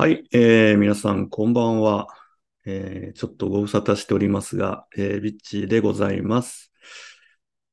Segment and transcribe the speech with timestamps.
[0.00, 2.06] はい、えー皆さん、こんばんは。
[2.64, 6.70] えーちょっとご無沙汰しておりますが、えービッチでございます。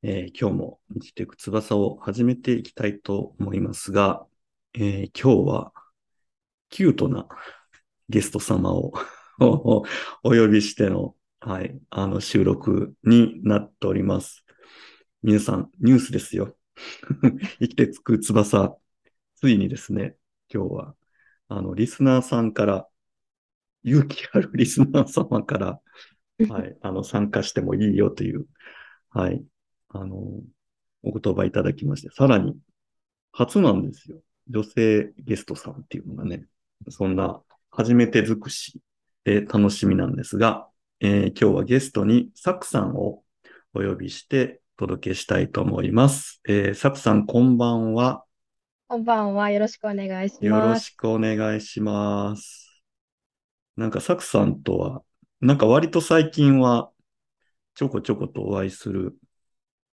[0.02, 4.26] えー今日も生きていく翼を始めていきたいと思いますが、
[4.74, 5.72] えー今日は
[6.72, 7.28] キュートな
[8.10, 8.94] ゲスト様を
[9.39, 9.83] お
[10.23, 14.44] 呼びしての、はい、あの収録になっております。
[15.21, 16.57] 皆さん、ニュースですよ。
[17.62, 18.76] 生きてつく翼、
[19.35, 20.17] ついにですね、
[20.52, 20.95] 今日は
[21.48, 22.88] あの、リスナーさんから、
[23.84, 25.81] 勇気あるリスナー様から、
[26.49, 28.45] はい、 あの、参加してもいいよという、
[29.09, 29.44] はい、
[29.89, 30.17] あの、
[31.03, 32.58] お言葉いただきまして、さらに、
[33.31, 34.22] 初なんですよ。
[34.48, 36.48] 女性ゲストさんっていうのがね、
[36.89, 37.41] そんな、
[37.72, 38.80] 初めて尽くし
[39.25, 40.70] で楽しみなんですが、
[41.02, 43.23] えー今日はゲストにサクさんを
[43.73, 46.41] お呼びしてお届けしたいと思います。
[46.48, 48.23] えーサクさん、こんばんは。
[48.88, 49.52] こんばんは。
[49.52, 50.88] よろしくお願いしよろます。
[50.88, 52.84] しくお願いします。
[53.75, 55.03] なんか、サクさんとは、
[55.41, 56.91] なんか割と最近は、
[57.75, 59.17] ちょこちょことお会いする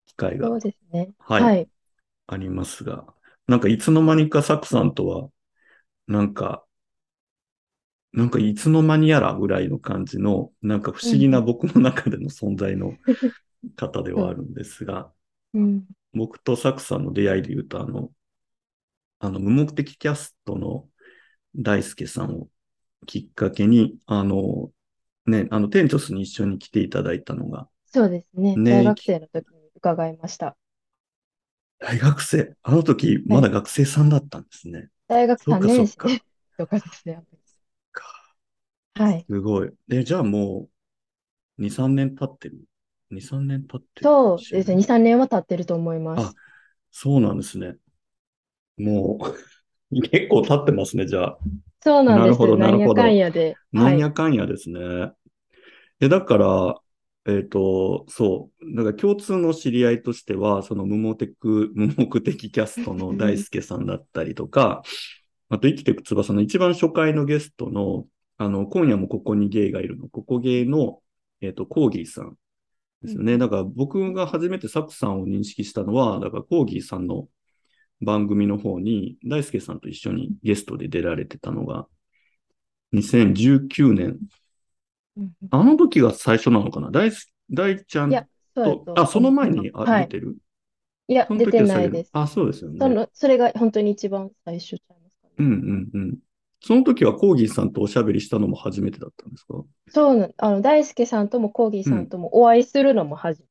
[0.07, 1.13] 機会がそうですね。
[1.19, 1.71] はいはい。
[2.29, 3.07] ありますが、
[3.49, 5.31] なんかいつの間にかサクさんとは、
[6.09, 6.67] なんか、
[8.13, 12.99] なんかいつの間にやらぐらいの感じの、なんか不思議なうん僕の中での存在の
[13.77, 15.13] 方ではあるんですが、
[15.55, 15.87] うん。
[16.13, 18.11] 僕とサクさんの出会いで言うと、あの、
[19.21, 20.89] あの、無目的キャストの
[21.57, 22.51] 大輔さんを
[23.07, 24.73] きっかけに、あの、
[25.27, 28.57] ね、あの、テンチョスに一緒に来ていただいたのが、そうですね。
[28.57, 30.57] ね大学生の時に伺いました。
[31.79, 34.91] 大学生、あの時、まだ学生さんだったんですね。
[35.09, 35.87] 大学3そっかそ年。
[35.87, 36.23] 生
[36.57, 37.23] とかですね。
[37.95, 38.31] か
[38.95, 39.27] はい。
[39.29, 39.71] すごい。
[39.91, 40.69] え、じゃあも
[41.59, 42.65] う、2、3年経ってる
[43.11, 44.77] ?2、3年経ってるそうですね。
[44.77, 44.85] 2、ね。
[44.85, 46.39] 3年は経ってると思いまあす。、
[46.93, 47.77] そうなんですね。
[48.83, 49.19] も
[49.91, 51.39] う、 結構経ってますね、じゃあ。
[51.83, 52.23] そうなんです。
[52.23, 53.03] なるほど、ななんやかるほど。
[53.05, 53.57] んやで。
[53.73, 54.01] なんはい。
[54.01, 55.13] やかんやですね。
[56.01, 56.81] え、だから、
[57.27, 58.77] えっと、そう。
[58.77, 64.83] だから共通の知り合いとしては、その無目的、無目 的キャストの 大輔さんだったりとか、
[65.49, 68.07] あと生きていく翼の一番初回のゲストの、
[68.39, 71.01] あの、今夜もここにゲイがいるの、ここゲイの、
[71.41, 72.37] えっと、コーギーさん
[73.03, 73.37] ですよね。
[73.37, 77.29] だから僕が初めてサクさんを認識したのは、だからコーギーさんの
[78.01, 81.87] 番組の方に、大輔さんと一緒にゲストで出られてたのが、
[82.93, 84.19] 2019年
[85.17, 86.91] うんあの時が最初なのかな？
[86.91, 88.25] 大す、大ちゃんと、
[88.55, 89.31] とあ、その。
[89.31, 90.09] 前にあはい。
[90.09, 90.37] 出てる？
[91.09, 92.11] いや、出てないです。
[92.13, 92.79] あ、そうですよね。
[92.79, 95.57] その、それが本当に一番最初ちゃいますかうんね。
[95.95, 96.19] うんうん。
[96.61, 99.63] その時はコーギーさんとおしゃべりしたのも初めてだったんですか？
[99.89, 101.93] そうな、あの、大輔さんともコーギーうん。
[101.93, 103.50] さんともお会いするのも初めて、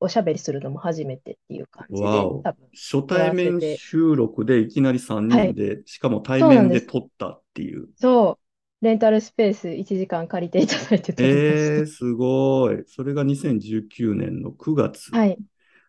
[0.00, 2.08] おしゃべりするのも初めてっていう感じで。
[2.42, 3.60] 多分、初対面。
[3.60, 5.48] 収録でいきなり3はい。
[5.48, 6.80] 人で、しかも対面で。
[6.82, 7.88] 撮ったっていう。
[7.96, 8.84] そう。
[8.84, 11.86] レンタルスペース1時間借りていただいて撮りましえー、た。
[11.86, 12.84] すごい。
[12.86, 15.10] それが2019年の9月。
[15.10, 15.38] はい。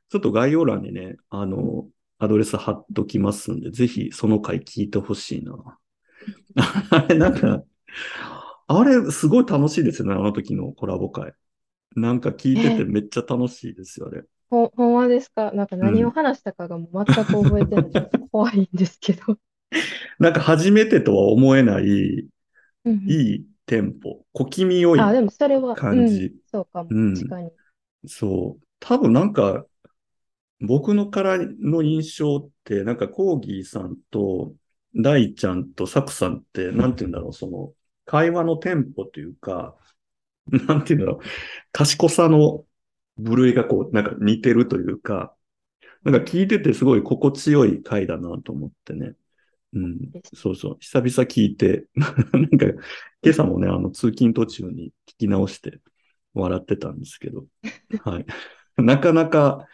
[0.10, 5.80] ちょっと概要欄にね、あの、アドレス貼っときますんで、ぜひその回聞いてほしいな。
[6.92, 7.64] あれ、なんか、
[8.68, 11.34] あれ、すごい楽しいですよね、あの時のコラボ会。
[11.96, 14.24] なんか聞いててえ、めっちゃ楽しいですよ、あれ。
[14.50, 15.52] ほ、ほんまですか？
[15.52, 16.12] なんかう何をん。
[16.12, 17.92] 話したかがもう全く覚えてない
[18.32, 19.38] 怖いんですけど。
[20.20, 21.86] なんか初めてとは思えない、
[22.86, 23.18] うんうん。
[23.18, 26.36] いいテンポ、小気味良あ、いでもそれは、うん、感じ。
[26.46, 26.92] そうかも。
[26.92, 27.16] うん。
[27.16, 27.52] 確かに。
[28.08, 28.68] そう。
[28.80, 29.68] 多分なんか、
[30.62, 34.56] 僕のからの印象って、なんかコーギーさんと
[34.96, 37.74] 大ちゃんとサクさんって、なんて言うんだろう、その、
[38.06, 39.78] 会話のテンポというか、
[40.68, 41.26] なんて言うんだろう、
[41.72, 42.66] 賢さの
[43.18, 45.34] 部類がこう、なんか似てるというか、
[46.04, 49.14] なんか聞いててすごい心地よい回だなと思ってね。
[49.74, 49.98] うん。
[50.34, 50.78] そうそう。
[50.80, 52.66] 久々聞いて、 なんか、
[53.22, 55.80] 今朝もね、あの、通勤途中に聞き直して
[56.34, 57.46] 笑ってたんですけど、
[58.04, 58.26] はい。
[58.78, 59.68] なかなか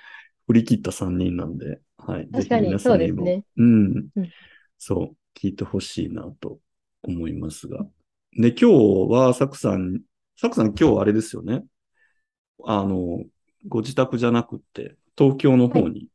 [0.48, 2.28] 振り切った3人なんで、はい。
[2.30, 3.46] 確かに、皆そうですね。
[3.58, 4.30] うん、うん。
[4.78, 6.60] そう、聞いてほしいなと
[7.04, 7.86] 思いますが。
[8.36, 8.66] で、今日
[9.12, 10.02] は、サクさん、
[10.36, 11.64] サクさん今日あれですよね。
[12.66, 13.24] あの、
[13.68, 15.84] ご自宅じゃなくって、東京のはい。
[15.84, 16.10] 方に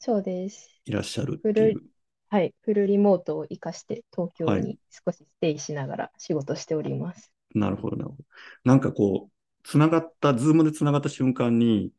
[0.00, 0.70] そうです。
[0.84, 1.82] いらっしゃるフル、っていう。
[2.30, 2.54] はい。
[2.62, 4.68] フルリモートを活かして東京はい。
[4.68, 7.32] に少しステイしながら仕事しております。
[7.54, 8.24] なるほど、なるほど。
[8.64, 9.32] なんかこう、
[9.64, 11.92] つながった、 Zoomでつながった瞬間に、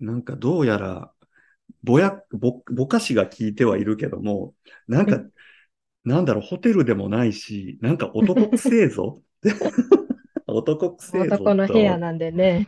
[0.00, 1.14] なんかどうやら、
[1.84, 4.54] ぼや、ぼ、ぼかしが効いてはいるけども、
[4.88, 5.24] なんか、
[6.04, 9.22] なんだろう、ホテルでもないし、なんか男くせえぞ。
[10.52, 12.66] 男くせえぞ男の部屋と、なんでね。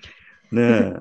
[0.52, 0.92] ねえ、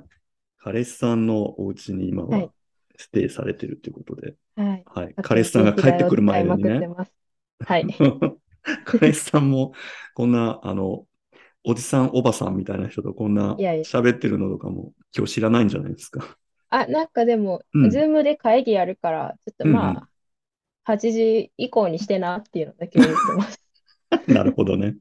[0.58, 2.50] 彼氏さんのお家に今は
[2.98, 4.84] ステイされてるということで、はい。
[4.86, 5.14] はい。
[5.18, 6.88] あ彼氏さんが帰ってくる前にね。
[7.66, 7.88] はい。
[8.86, 9.74] 金井さんも、
[10.16, 11.06] こんな、あの、
[11.66, 16.38] おじさん、おばさんみたいな人とこんな喋ってるのとかも今日知らないんじゃないですか。
[16.70, 19.90] あ、なんかでも、うん Zoomで会議やるから、ちょっとうんうんま
[20.86, 23.62] あ、8時以降にしてなっていうのだけ言ってます。
[24.27, 24.95] なるほどね。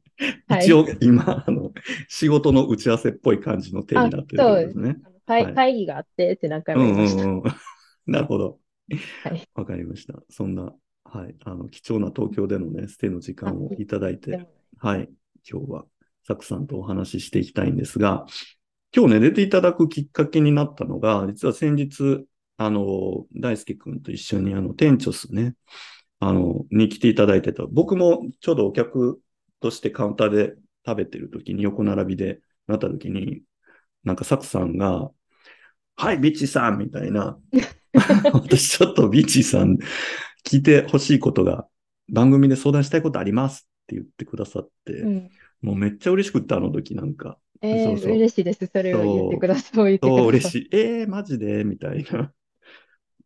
[0.49, 1.73] はい一応、今、あの、
[2.09, 4.89] 仕事の打ち合わせっぽい感じの手になってるってことですね。
[4.89, 7.23] はい会議があってって何回うんも言いました。
[7.23, 7.43] うんうん。
[8.07, 8.59] なるほど。
[9.23, 9.49] はい。
[9.55, 10.21] わかりました。
[10.29, 10.75] そんな、
[11.05, 14.47] はい、あの、貴重な東京でのね、ステイの時間をいただいて、
[14.79, 15.09] はい、
[15.49, 15.85] 今日は
[16.27, 18.27] サクさんとお話ししていきたいんですが、
[18.95, 22.27] 今日ね、出ていただくきっかけになったのが、実は先日、
[22.59, 25.55] あの、大輔くんと一緒に、あの、店長スね、
[26.25, 27.65] あの、に来ていただいてた。
[27.69, 29.21] 僕もちょうどお客
[29.59, 30.55] としてカウンターで
[30.87, 33.43] 食べてる時に、横並びでなった時に、
[34.05, 35.11] なんかサクさんが、
[35.97, 37.37] はい、ビッチさんみたいな、
[38.33, 39.79] 私ちょっとビッチさん
[40.47, 41.67] 聞いてほしいことが、
[42.09, 45.31] 番組で相談したいことありますって言ってくださって、うん。
[45.61, 47.37] もうめっちゃ嬉しくって、あの時なんか。
[47.63, 48.65] えー、そうそう嬉しいです。
[48.67, 49.99] それを言ってください。
[50.01, 50.29] そう。
[50.29, 50.69] 嬉しい。
[50.71, 51.65] えー、マジで？
[51.65, 52.33] みたいな。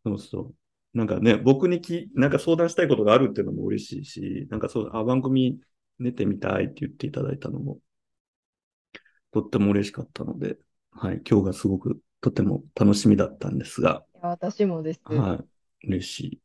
[0.03, 0.55] そうそう。
[0.97, 5.59] なんかね、僕にき、なんか相談したいことがあるっていうのも嬉しいし、なんかそう、あ、番組
[5.99, 7.77] 出てみたいって言っていただいたのも、
[9.31, 10.57] とっても嬉しかったので、
[10.89, 15.01] はい、今日がすごくとても楽しみだったんですが、私もです。
[15.03, 15.39] は
[15.83, 16.41] い、嬉しい。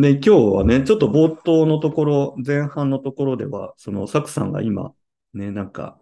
[0.00, 4.94] で、 今日はね、ちょっと冒頭のところ、前半のところでは、その、サクさんが今、
[5.34, 5.98] ね、なんか、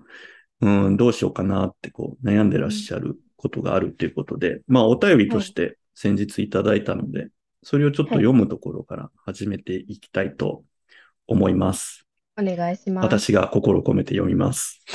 [0.61, 7.29] うん、どうしようかなってこう悩んでらっしゃることがあるっていうことで、まあお便りとして先日いただいたので、
[7.63, 10.63] それをちょっと読むところから始めていきたいと
[11.27, 12.07] 思います。
[12.39, 13.05] お願いします。
[13.07, 14.85] 私が心を込めて読みます。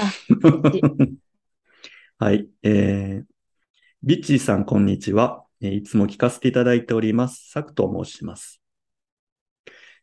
[2.19, 2.47] はい。
[2.61, 3.25] えー、
[4.03, 5.43] ビッチーさん、こんにちは。
[5.59, 7.49] えーいつも聞かせていただいております。
[7.49, 8.61] サクと申します。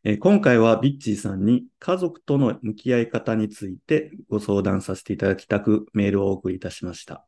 [0.02, 7.27] えー今回はビッチーさんに家族との向き合い方についてご相談させていただきたくメールをお送りいたしました。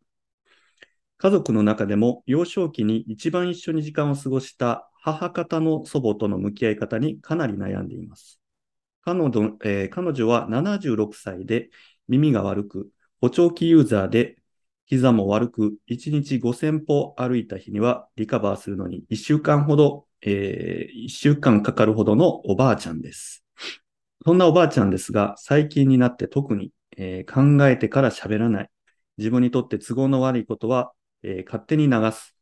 [1.21, 8.41] 家族の中でも幼少期に一番一緒に時間を過ごした母方の祖母との向き合い方にかなり悩んでいます。
[9.03, 11.69] 彼女,、えー彼女は76歳で
[12.09, 12.89] 耳が悪く、
[13.21, 14.37] 補聴器ユーザーで
[14.87, 23.45] 膝も悪く、1日5000歩歩いた日にはリカバーするのに1週間ほど、え1週間かかるほどのおばあちゃんです。
[24.25, 28.71] そんなおばあちゃんですが、最近になって特に、えー考えてから喋らない。
[29.19, 32.37] 自分にとって都合の悪いことは、えー勝手に流す。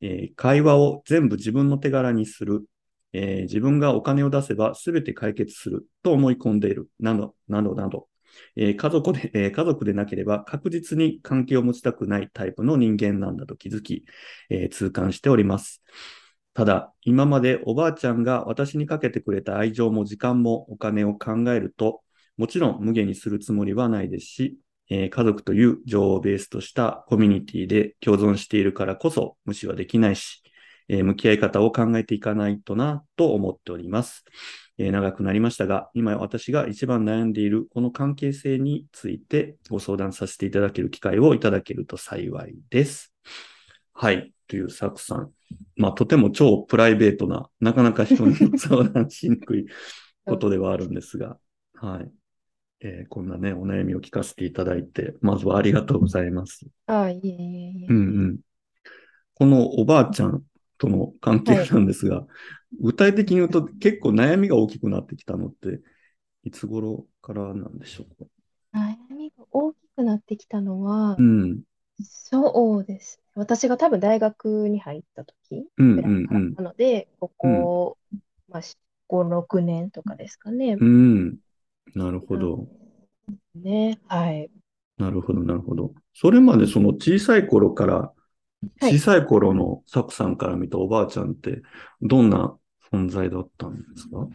[0.00, 2.66] えー会話を全部自分の手柄にする。
[3.12, 6.88] えー自分がお金を出せば全て解決すると思い込んでいる。
[7.00, 8.08] など、などなど。
[8.56, 14.04] えー家族で、えー家族でなければ確実に関係を持ちたくないタイプの人間なんだと気づき、
[14.50, 15.82] えー痛感しております。
[16.54, 22.02] ただ、今までおばあちゃんが私にかけてくれた愛情も時間もお金を考えると、
[22.38, 24.58] もちろん無限にするつもりはないですし、
[24.90, 30.42] えー家族という情をベースとしたコミュニティで共存しているからこそ無視はできないし、
[30.88, 34.24] えー向き合い方を考えていかないとなと思っております。
[34.78, 43.12] えー長くなりましたが、今私が一番悩んでいるこの関係性についてご相談させていただける機会をいただけると幸いです。
[43.92, 44.32] はい。
[44.46, 45.30] というサクさん。
[45.76, 49.66] まあ、とても超プライベートな、なかなか人に相談しにくい
[50.24, 51.38] ことではあるんですが、
[51.74, 52.10] はい。
[52.80, 56.66] えーこんなね、お悩みを聞かせていただいて、まずはありがとうございます。
[56.86, 57.88] あ、いえいえいえ。
[57.88, 58.00] うんう
[58.32, 58.40] ん。
[59.34, 60.44] このおばあちゃん
[60.78, 62.26] との関係なんですが、
[62.80, 65.80] 具体的に言うと結構悩みが大きくなってきたのって、
[66.44, 68.30] いつ頃からなんでしょうか？
[68.72, 71.62] 悩みが大きくなってきたのはう、ん。
[72.30, 73.24] そうですね。
[73.36, 77.98] 私が多分大学に入った時らいからうんなので、ここ、
[78.48, 78.62] まあ、
[79.08, 80.80] 5、6年とかですかね。
[80.80, 81.38] うん。
[81.94, 82.02] うん。
[82.02, 82.66] なるほど。
[83.54, 83.98] ね。
[84.08, 84.50] はい。
[84.98, 85.92] なるほど、なるほど。
[86.14, 88.12] それまでその小さい頃から、
[88.80, 91.62] はい小さい頃のサクさんから見たおばあちゃんって、
[92.00, 92.56] どんな
[92.92, 94.28] 存在だったんですか？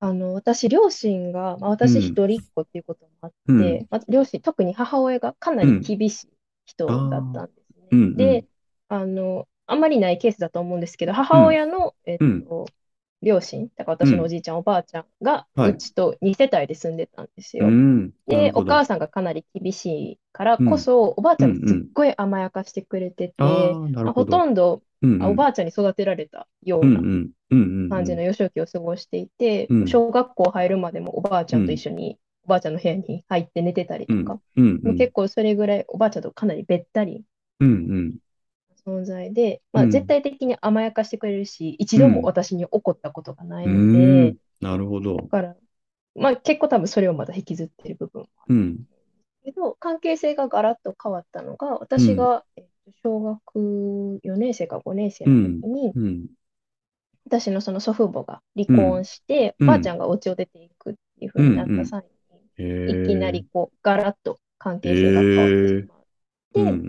[0.00, 6.28] あの、私、両親が、まあ、私うん一人っ子っていうこともあって、うんまあ、両親、特に母親がかなり厳しい
[6.64, 7.88] 人だったんですね。
[7.92, 8.46] うんうんで、
[8.88, 12.66] あの、あんまりないケースだと思うんですけど、母親の、えっうんと、
[13.22, 15.72] 両親、だから私のおじいちゃん、おばあちゃんが、はい。
[15.72, 17.66] うちと2世帯で住んでたんですよ。
[17.66, 18.12] うん。
[18.26, 18.62] なで、るほど。
[18.62, 24.24] お母さんがかなり厳しいからこそ、おばあちゃんがすっごい甘やかしてくれてて、ああ、なまあほ。
[24.26, 25.18] とんど、うんうん。
[25.18, 27.30] あおばあちゃんに育てられたよううんなうん。
[27.50, 27.88] うんうんうん。
[27.88, 29.84] 感じの幼少期を過ごしていて、うん。
[29.84, 34.66] 小学校入るまでもおばあちゃんと一緒に、おばあちゃんの部屋に入って寝てたりうんとか、うん。
[34.66, 37.24] うんもう結構それぐらいおばあちゃんとかなりべったり
[37.60, 38.18] うんうん
[38.86, 45.28] 存在で、まあ、うん絶対的に甘やかしてくれるし、一度も私に怒ったことがないのうでん、なるほどだ。
[45.28, 45.56] から、
[46.16, 48.86] まあ結構多分それをまだ引きずってる部分もあるうん。
[49.44, 52.04] けど、関係性がガラッと変わったのが、うん。
[52.08, 55.62] 私が、えっと、小学4年生か5年生のうん。
[55.62, 56.26] 時に、うん。
[57.26, 58.74] 私のその祖父母が離うん。
[58.74, 61.70] 婚して、ばあちゃんがお家を出ていくっていうう風になっ。
[61.72, 62.08] た際に、
[62.58, 63.46] へいきなりえ。
[63.52, 65.88] こう、ガラッと関へ係性が変わってしえ。
[65.88, 66.04] まっ
[66.56, 66.66] うん。
[66.70, 66.82] うて、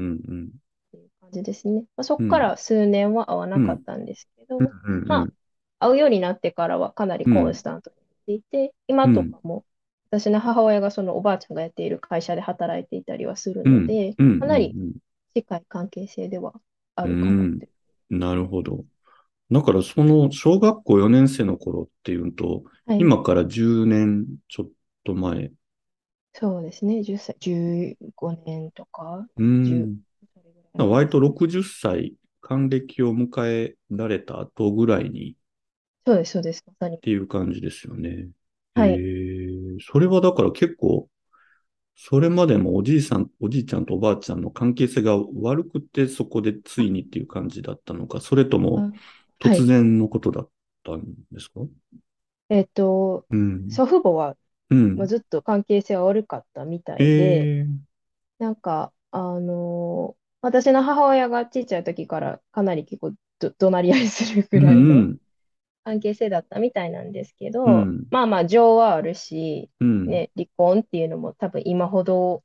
[1.33, 1.81] じですね。
[1.97, 2.57] まあ、そこからうん。
[2.57, 3.59] 数年は会わう。
[3.59, 4.67] なかったんですけうん。
[4.67, 5.03] ど、うん。
[5.07, 5.31] ま
[5.79, 7.33] あ、会うようになってからはかなりうん。
[7.33, 9.25] コンスタントになっていて、う今とん。
[9.25, 9.65] かも
[10.11, 13.73] 私の母親がそのおばあちゃんがやっている会社で働いていたりはするうん。
[13.73, 14.27] ので、うん。
[14.39, 14.93] かなりうん。
[15.35, 16.53] 近い関係性では
[16.95, 17.59] あうるかなっん。
[17.59, 17.69] て。
[18.09, 18.85] なるほど。
[19.51, 23.09] だからその小学校4年生の頃っていうと、はい。
[23.09, 24.71] 今から10年ちょっ
[25.05, 25.51] と前。
[26.33, 27.03] そうですね。
[27.03, 30.03] 10歳、15年とか、う10、ん。
[30.77, 31.29] 割とですね。
[31.29, 35.35] 60歳、還暦を迎えられた後ぐらいに
[36.05, 36.63] そうです、そうです。
[36.67, 36.97] まさに。
[36.97, 38.29] っていう感じですよね。
[38.75, 39.03] はい。
[39.03, 41.09] えー、それはだから結構、
[41.95, 48.89] それまでもおじいさん、おじいちゃんとおばあちゃんの関係性が悪くて、そこでついにっていう感じだったのか、それとも
[49.41, 49.67] 突い。
[49.67, 50.49] 然のことだっ
[50.83, 51.61] たんですか？
[52.49, 53.67] えっと、うん。
[53.67, 54.37] 祖父母は、
[54.69, 55.07] うまあ、ん。
[55.07, 57.83] ずっと関係性は悪かったみたいで、えー、
[58.39, 65.19] なんか、あのー私の母親がちっちゃい時からかなり結構ど、怒鳴り合いするうぐらいのん、
[65.85, 72.43] 関係性だったみたいなんですけうど、ん、まあまあ情はあるし、うん、ね、離婚っていうのも多分今ほど、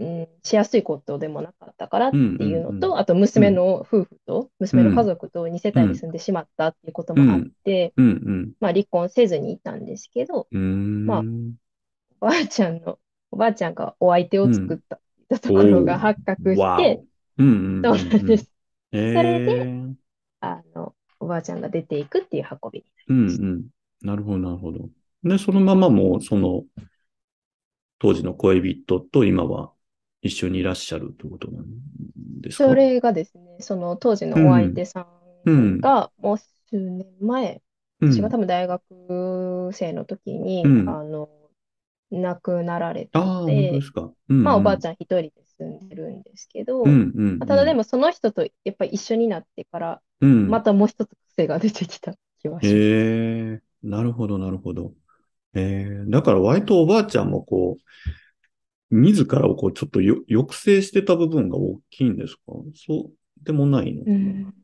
[0.00, 8.10] うん、しやすいことでもなかったからっうん、ていうのうん、と、あと娘の夫婦と、う娘の家ん、族と2世帯にうん、住んでしまったっていうこともあっうん、て、うん、う
[8.46, 10.58] ん、まあ離婚せずにいたんですけど、う
[11.06, 11.58] まあん、
[12.20, 12.98] おばあちゃんの、
[13.32, 15.00] おばあちゃんがお相手を作っうん、た
[15.36, 17.06] ったところが発覚しわて、お。
[17.38, 17.48] うん、
[17.84, 18.18] そううん、うん、うん。
[18.18, 18.50] なんです。
[19.12, 19.94] それで、えー、
[20.40, 23.46] あの、おばあちゃんが出ていくっていう運びにうん、なりました。
[23.46, 23.66] うん。
[24.02, 24.90] なるほど、なるほど。
[25.24, 26.64] で、そのままもう、その、
[27.98, 29.72] 当時の恋人と今は
[30.22, 31.66] 一緒にいらっしゃるということなん
[32.40, 32.72] ですか？
[32.72, 35.06] それがですね、その当時うのお相ん、手さ
[35.44, 37.62] うんん、が、もう数年前、
[38.00, 40.32] うん、私が多分大学生の時
[40.62, 40.78] うに、ん。
[40.84, 41.28] あの、
[42.10, 43.72] 亡くなられたのああ、で。
[44.28, 50.50] うん、まあおうん、ばあちゃん一人で住んでるんですけうど、ん、うまん、あただうん、でもその人とやっぱり一緒になってから、うん。
[50.50, 52.76] またもう一つ癖が出てきた気はします。
[52.76, 54.94] へえ、なるほど、なるほど。
[55.54, 57.78] えー、だから割とおばあちゃんもこ
[58.90, 62.40] う、自らをこうちょっとよ抑制してた部分が大きいんですか？
[62.74, 64.54] そうでもないのかなうん。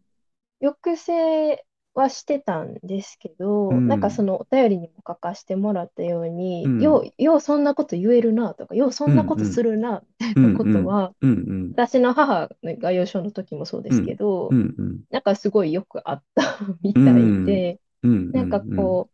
[0.60, 3.30] 抑制はしてたんですけ
[3.68, 6.26] うど、なんかそん、のお便りにも書かせてもらったよう
[6.62, 14.14] うに、よん、う、ようそんなこと言えるなとか、ようそうん、んなことうん、するな、みたいうん、なこうん、とは、うん、うん、私の母が幼少の時もそうですけ
[14.50, 19.10] うん、ど、うん、うん、なんかすごいよくあったみうたいん、で、うん、なんかうん、こ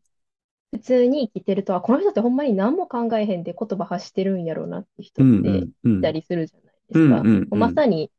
[0.72, 7.26] う、普通に生きてると、あ、この人ってほんまに何も考えへんで言葉発してるんやろうなって人うん、ってうん、いたりするじゃないでうん、すか。
[7.26, 8.12] うん、もううん、まさに、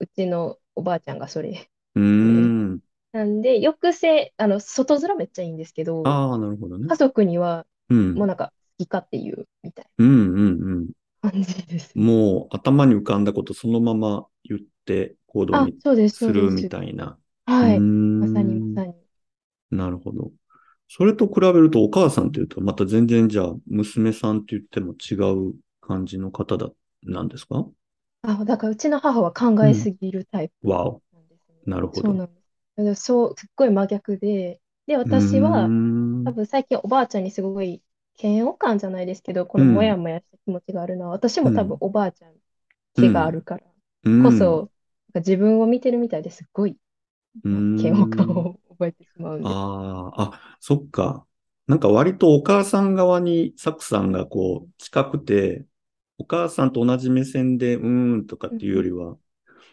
[0.00, 2.43] うちのおばあちゃんがそれうで、ん。
[3.14, 6.88] なんで、抑制、あの、外面めっちゃいいんですけど、ああ、なるほどね。
[6.88, 7.94] 家族にはう。
[8.14, 10.90] もうんなんか好き勝手言うみたいうん、うん、うん。
[11.22, 12.04] な感じですね。
[12.04, 16.76] もう頭に浮かんだことそのまま言って行動あ、にそうです、するみそうです。
[16.76, 17.18] たいな。
[17.60, 17.86] うーはい。
[18.18, 18.82] まさにまん。
[18.84, 18.94] さに。
[19.70, 20.32] なるほど。
[20.88, 25.14] それと比べるとお母さんというとまた全然じゃあ娘さんって言っても違
[25.50, 26.70] う感じの方だ、
[27.04, 27.66] なんですか？
[28.22, 29.70] あ、だからうちの母は考うん。
[29.70, 31.02] えすぎるタイプわお。
[31.12, 31.56] なんですね。
[31.66, 32.02] なるほど。
[32.02, 32.43] そうなんです。
[32.96, 35.72] そう、すっごい真逆で、で、うー私は
[36.24, 36.34] 多ん。
[36.34, 37.82] 分最近おばあちゃんにすごい
[38.18, 39.98] 嫌悪感じゃないですけど、こうのモヤん。
[39.98, 41.50] モヤした気持ちがあるのは、私うん。
[41.50, 42.34] も多分おばあちゃん
[42.96, 43.32] う気があん。
[43.32, 43.64] るから
[44.04, 44.14] うん。
[44.18, 44.70] こそ、
[45.14, 46.78] なんか自分を見てるみたいですっごい、
[47.44, 48.54] うーなんか嫌悪感ん。
[48.54, 49.62] を覚えてしまうんです。
[49.70, 51.26] ああ、あ、そっか。
[51.66, 55.66] なんか割とお母さん側にサクさんがこう近くて、
[56.18, 59.18] お母さんと同じ目線でうーんとかっていうよりは、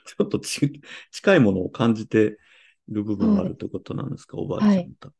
[0.05, 0.81] ちょっとち
[1.11, 2.39] 近いものを感じて
[2.91, 4.79] る部分があるってことなんですか、おばあはい。
[4.83, 5.13] ちゃんと。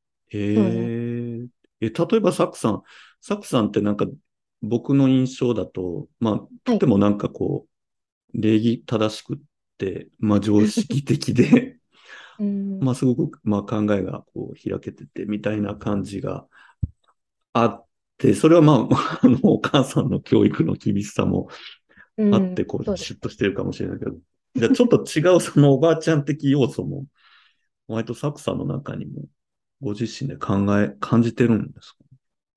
[0.56, 0.98] そうなんです。
[1.00, 1.48] へえ。
[1.82, 2.84] え、例えばサクさん、
[3.22, 4.06] サクさんってなんか
[4.62, 6.80] 僕の印象だと、まあ、とはい。
[6.80, 7.68] てもなんかこ
[8.36, 9.40] う、礼儀正しくっ
[9.78, 11.80] て、まあ常識的で、
[12.38, 12.52] うん。
[12.80, 16.48] まあすごく、まあ考えがこう開けててみたいな感じが
[17.54, 17.86] あっ
[18.18, 21.50] て、それはまあ、 あの、お母さんの教育の厳しさも
[22.18, 22.32] うん。
[22.32, 24.14] あって、こう、シュッとしてるかもしれないけど、
[24.56, 27.06] じゃあちょっと違うそのおばあちゃん的要素も、
[27.92, 29.24] 割とサクさんの中にも、
[29.82, 32.00] ご自身で考え、感じてるんですか？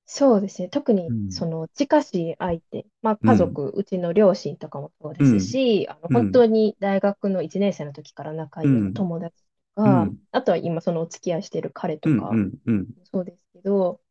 [0.06, 0.68] そうですね。
[0.68, 1.46] 特うに、そん。
[1.46, 3.34] の、近しい相手、まあ、うん。
[3.34, 5.40] 家族、うちの両親とかもそうですうん。
[5.40, 6.20] し、あの、うん。
[6.20, 9.34] 本当に大学の1年生の時から仲ういい友達
[9.74, 10.24] とうか、ん。
[10.30, 12.10] あとは今、そのお付き合いしてる彼うん。
[12.10, 12.54] とかうん。
[12.66, 12.88] うん。
[12.96, 14.02] もそうですけど、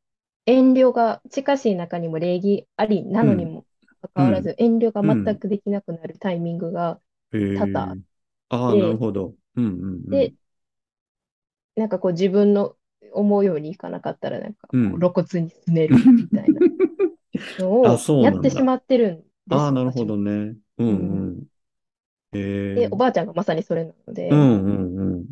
[0.48, 3.66] 遠慮が、近しい中にも礼儀ありなのにも
[4.02, 7.02] かかわらず、遠慮が全くできなくなるタイミングが
[7.34, 8.00] へえ多々あっ
[8.50, 9.36] ああ、てなるほど。
[9.56, 10.32] うんうんうん。
[10.32, 10.34] で、
[11.76, 12.76] なんかこう自分の
[13.14, 16.62] 思うようにいかなかったら、なんかこうんう露骨にすねるみたいな
[17.58, 18.28] のあ、をそうなんだ。
[18.28, 20.06] やってしまってるんですああ、よ、なるほ。
[20.06, 20.32] どね。
[20.78, 20.94] うんう。
[20.94, 20.94] う
[21.30, 21.48] んん。
[22.34, 22.40] へ
[22.74, 25.26] で、えおばあちゃんがまさにそれなのうで、んうんうん。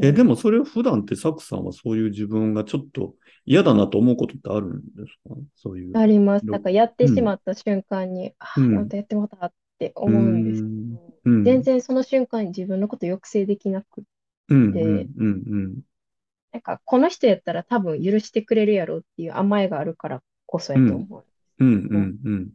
[0.00, 3.14] え、うんでもそれを普段ってサクさんはそういう自分がちょっと
[3.46, 5.34] 嫌だなと思うことってあるんですか？
[5.56, 5.94] そういう。
[5.94, 6.46] あります。
[6.46, 7.12] ろなんかやってうん。
[7.12, 8.74] しまった瞬間に、ああ、うん。
[8.74, 10.98] またやってもうたってう思うんですけん。
[10.98, 11.44] ど、うん。
[11.44, 14.04] 全然その瞬間に自分のこと抑制できなく
[14.48, 14.68] うん。
[14.68, 15.14] うて、ん。
[15.18, 15.24] う
[15.68, 15.80] ん。
[16.52, 20.94] なんかこの人やったら多分許してくれるやろっていう甘えがあるからこそやとうん。
[20.94, 21.24] 思
[21.58, 21.68] うん。
[21.68, 22.18] うんうん。
[22.24, 22.50] うん。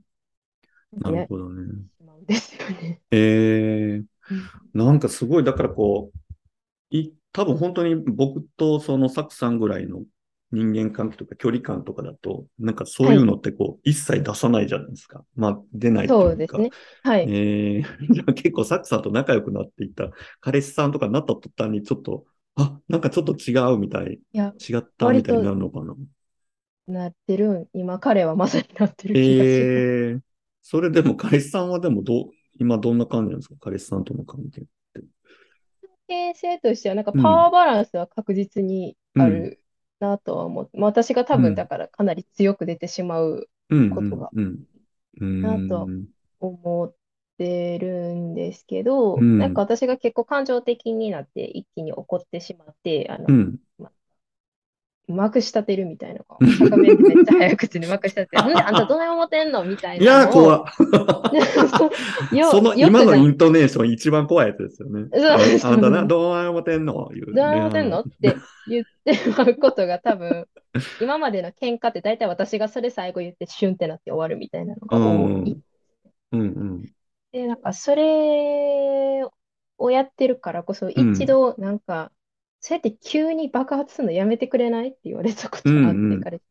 [1.02, 1.84] なるほどね。
[1.98, 3.02] しまうんですよね。
[3.12, 10.04] えー、うんなんかすごい、だからこう、い、多分本当に僕とそのサクさんぐらいの
[10.52, 13.16] 人間関係とか距離感とかだと、なんかそうはい。
[13.16, 15.24] いうのってこう、一切出さないじゃないですか。
[15.36, 16.26] まあ、出ないというか。
[16.26, 16.70] そうですね。
[17.04, 17.32] はい。
[17.32, 22.26] えー、 じゃあ結構サクさんと仲良くなっていった彼氏さんとかになった途端にちょっと、
[22.56, 25.96] あ、なんかちょっと違うみたい、いや、違ったみ割たいになとるのかな。
[26.88, 27.70] なってるん。
[27.74, 29.50] 今彼はまさになってる気がす。
[29.54, 30.22] えー、
[30.62, 33.56] それでも彼氏さんはでもどう、今どんな感じなんですか？
[33.60, 34.64] 彼氏さんとの関係っ
[34.94, 35.02] て。
[35.82, 39.62] 関係性としては、なんかうん、パワーバランスは確実にうん、ある
[40.00, 44.34] なとは思って、まあ、私が多うん、分だからかなり強く出てしまううん、ことが
[45.42, 45.94] なと
[46.40, 46.96] 思っ
[47.38, 48.84] てるんですけ
[49.16, 53.60] うど、なんかん、私が結構感情的になって一気に怒ってしまって、あの、うん。
[53.78, 53.92] ま、
[55.14, 56.24] まくし立てるみたいな
[56.78, 60.64] めっちゃ早口でまくし立てて、 なんであんたどない思ってんのみたいいやー、なのを、怖っ。
[62.44, 63.28] そその今のイ。
[63.28, 65.08] ントネーション一番怖いやつですよね。
[65.64, 66.06] あ、んたな。
[66.06, 67.10] どう思ってんの？
[67.14, 67.26] 言う。
[67.28, 68.36] どういや思ってんのっー、て
[68.68, 70.48] 言ってしまうことが多分、
[71.02, 75.52] 今までの喧嘩って大体私がそれ最後言ってシュンってなって終わるみたいなのうが多い。
[75.52, 75.64] ん、
[76.32, 76.84] うん、うん、
[77.32, 79.24] で、なんかそれ
[79.78, 82.12] をやってるからこそ、う一ん、度なんか、
[82.62, 84.90] そうやって急に爆発するのやめてくれない？
[84.90, 86.42] って言われたこうん、とがあって、うん、彼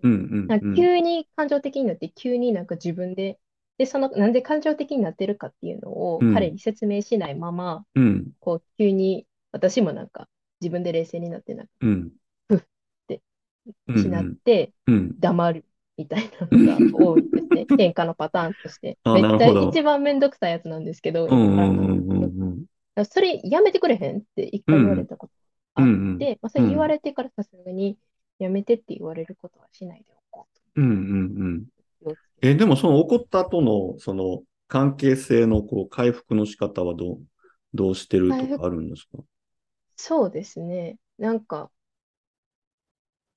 [0.49, 3.39] なんかうん、急に感情的になって、急になんか自分で、
[3.79, 10.29] で、その、なんで感情的になってるかっていうのをうん、彼に説明しないまま、うん、こう、急に私もなんか
[10.61, 12.13] 自分で冷静になって、なんか、うん、
[12.49, 12.61] ふっ
[13.07, 13.23] て
[13.89, 15.21] うん、しなっうん、て、うん。
[15.21, 15.65] 黙る
[15.97, 17.67] みたいなのが多いですね。
[17.77, 18.99] 喧嘩のパターンとして。
[19.05, 19.69] あ、めっちゃなるほど。
[19.71, 21.29] 一番めんどくさいやつなんですけど、
[23.05, 25.33] それやめてくれへんって一回言われうん、たこと。
[25.33, 25.48] うん、
[25.83, 27.99] あっうん、て、まあ、それ言わうん、れてからさすがに
[28.39, 31.67] やめてって言われることはしないでおこううん、うん、うん。
[32.43, 32.57] え、て。
[32.57, 37.19] でもその怒った後の、その関係性のこう回復の仕方はどう、
[37.75, 39.19] どうしてるとかあるんですか？
[39.97, 40.99] そうですね。
[41.19, 41.71] なんか、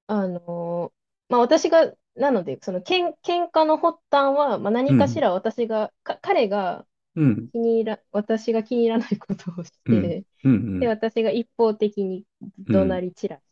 [0.07, 12.25] あのーまあ私が、なので、そのけん、喧嘩の発端は、まあ、う何かしん、ら私が、か、彼がうん、気に入ら、私が気に入らないことをしうん、て、うん、で、私が一方的に
[12.59, 13.43] 怒鳴うん、り散らし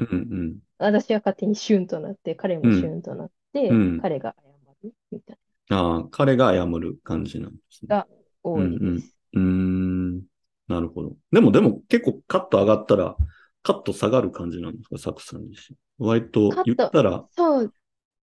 [0.00, 0.14] うて、ん、う
[0.54, 3.32] ん、私は勝手にシュンとなって、彼もシうん、ュンとなっ
[3.68, 3.98] うて、ん。
[3.98, 4.44] 彼が謝
[4.84, 5.38] るみたい
[5.70, 7.88] ああ、彼が謝る感じなんですね。
[7.88, 8.08] なのが
[8.54, 9.16] う多いん、うん、です。
[9.34, 9.40] うー
[10.20, 10.26] ん。
[10.68, 11.16] なるほど。
[11.32, 13.16] でも、でも結構カット上がったら、
[13.62, 15.76] カット下がる感じなんですか、サクさん自身。
[15.98, 17.74] 割と言っカット、たら、そう、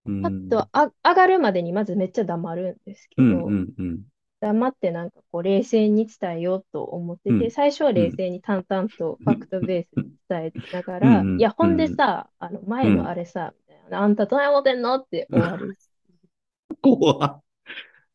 [0.06, 4.04] うカッん、トあ上がるまでにまずめっちゃ黙るんですけうん、うど、ん、うん、
[4.42, 13.16] 黙ってなんかこう冷静に伝えようと思ってて、うん、最初はうん、冷静に淡々とファクトベースで伝えながうら、いん、や、ほんうん、でさ、あのう前のあん。
[13.16, 15.76] れさ、みたいな、あんたどない思ってんのって終わる。
[16.82, 17.42] 怖っ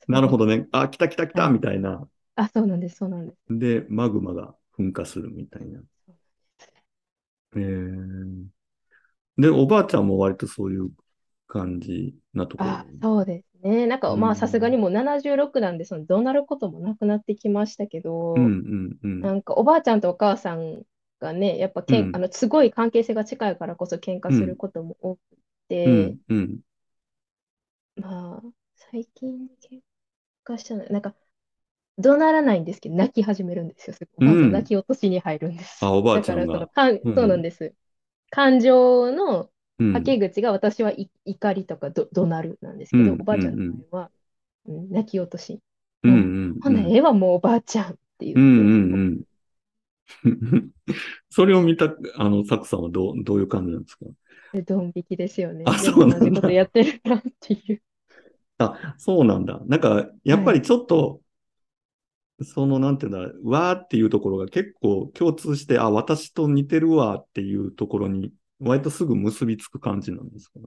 [0.08, 0.28] なる。
[0.30, 0.68] ほどね。
[0.72, 1.52] あ、来た来た来たはい。
[1.52, 2.10] みたいな。
[2.36, 3.40] あ、そうなんです、そうなんです。
[3.50, 5.82] で、マグマが噴火するみたいな。
[7.56, 8.48] えー、
[9.38, 10.92] で、おばあちゃんも割とそういう
[11.48, 13.02] 感じなところあ、に。
[13.02, 13.88] そうですね。
[13.88, 18.02] なんうかまあさすがにん、もう76なんで、その怒鳴ることもなくなってきましたけ
[18.36, 20.84] うん、ど、うん、うん、なんかおばあちゃんとお母さん
[21.20, 25.22] がね、やっぱうけん、あん、の、すごい関係性が近いからこそ喧嘩うん、することも多く
[25.86, 26.60] うて、ん、うん。
[27.96, 28.44] まあ、
[28.76, 29.82] 最近喧
[30.46, 31.16] 嘩したの、なんか、
[32.00, 33.96] 怒鳴らないんですけど、泣き始めるんですよ。
[33.96, 34.68] すうおばあちゃん泣ん。
[34.68, 35.78] き落としに入るんです。
[35.80, 36.70] あ、おばあだから、その、ちゃんが。
[36.70, 37.76] かん、うそうなんん、です。
[38.32, 39.50] 感情のうん、
[39.92, 44.12] はけ口が私はい怒りとかど怒鳴るなんですけど、おうん、うばあちゃんのん、場合は、
[44.68, 45.62] うん、泣き落とし。
[46.04, 49.24] うん、もう、うん、ほな、うん、ええわ、もうおばあちゃんって言うって、ん、うん。
[51.30, 54.06] それを見た、あの、サクさんはどう、どういう感じなんですか？
[54.52, 55.72] でドン引きですよね。
[55.72, 56.52] あ、そうなん同じことだ。
[56.52, 57.82] やってるなっていう。
[58.60, 59.60] あ、そうなんだ。
[59.68, 60.44] なんか、やっはい。
[60.44, 61.22] ぱりちょっと、
[62.44, 70.60] その、なんていうんだ、わーっていうところが結構共通して、あ、私と似てるわっていうところに、割とすぐ結びつく感じなんですか？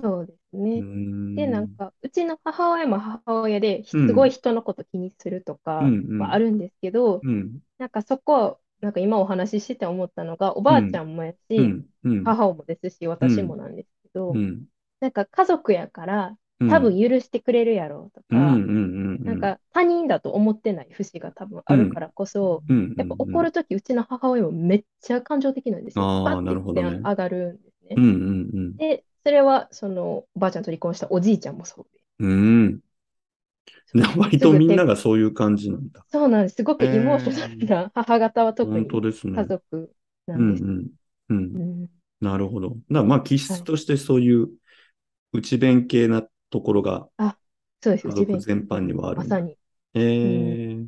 [0.00, 0.86] そうですね。
[1.34, 1.68] で、なんん。
[1.68, 4.36] か、うちの母親も母親で、すごいうん。
[4.36, 6.38] 人のこと気にするとうかはあん。
[6.38, 7.62] るんですけど、うん。
[7.78, 10.98] なんかそこ、なんか今お話ししてて思ったのが、おばあちうん。
[10.98, 11.86] ゃんもやし、うん。
[12.04, 12.22] うん。
[12.24, 13.30] 母もですし、うん。
[13.32, 14.66] 私もなんですけど、うん。
[15.00, 16.38] なんか家族やからうん。
[16.66, 18.38] 多分許してくれるやろうとうん。
[18.38, 19.22] か、うん。
[19.24, 21.76] なんか他人だと思ってない節が多分うん。
[21.76, 22.64] あるからこそ、
[22.96, 23.18] やっぱん。
[23.18, 26.08] 怒るときうちの母親もめっちゃ感情的なんですよ。
[26.24, 28.02] バッああー、なて上がるんですね。
[28.78, 32.82] で、それはそのおばあちゃんと離婚したおじいちゃんもそうで、うん。
[34.18, 36.04] 割とみんながそういう感じなんだ。
[36.08, 36.56] そうなんです。
[36.56, 39.00] すごくえイモーショナルえ、な母方は特に
[39.34, 39.44] 家。
[39.46, 39.94] 族
[40.26, 40.42] なうん。
[40.42, 40.64] んです。
[42.20, 42.76] なるほど。
[42.90, 43.60] だまあ気はい。
[43.60, 44.48] 質としてそういう
[45.32, 47.38] 内弁系なところがあ、
[47.82, 48.06] そうです。
[48.06, 48.80] 家内族全般。
[48.80, 49.18] にはある。
[49.18, 49.58] まさに。
[49.92, 50.00] うん。
[50.00, 50.86] ええ、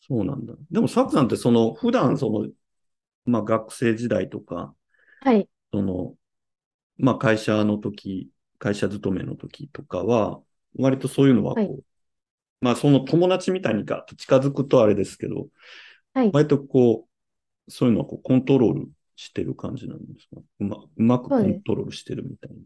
[0.00, 0.54] そうなんだ。
[0.70, 2.48] でもサクさんってその普段その、
[3.26, 4.74] まあ学生時代とか、
[5.20, 5.48] はい。
[5.72, 6.14] その、
[6.98, 10.42] まあ会社の時、会社勤めの時とかは、
[10.78, 11.66] 割とそういうのははい。
[11.68, 11.84] こう、
[12.60, 15.48] まあその友達みたいにガッと近づくとあれですけど、
[16.14, 16.32] はい。
[16.32, 17.08] 割とこ
[17.68, 20.42] う、そういうのはこうコントロールしてる感じなんですか？
[20.60, 21.62] うま、うまくコン。
[21.62, 22.56] トロールしてるみたいな。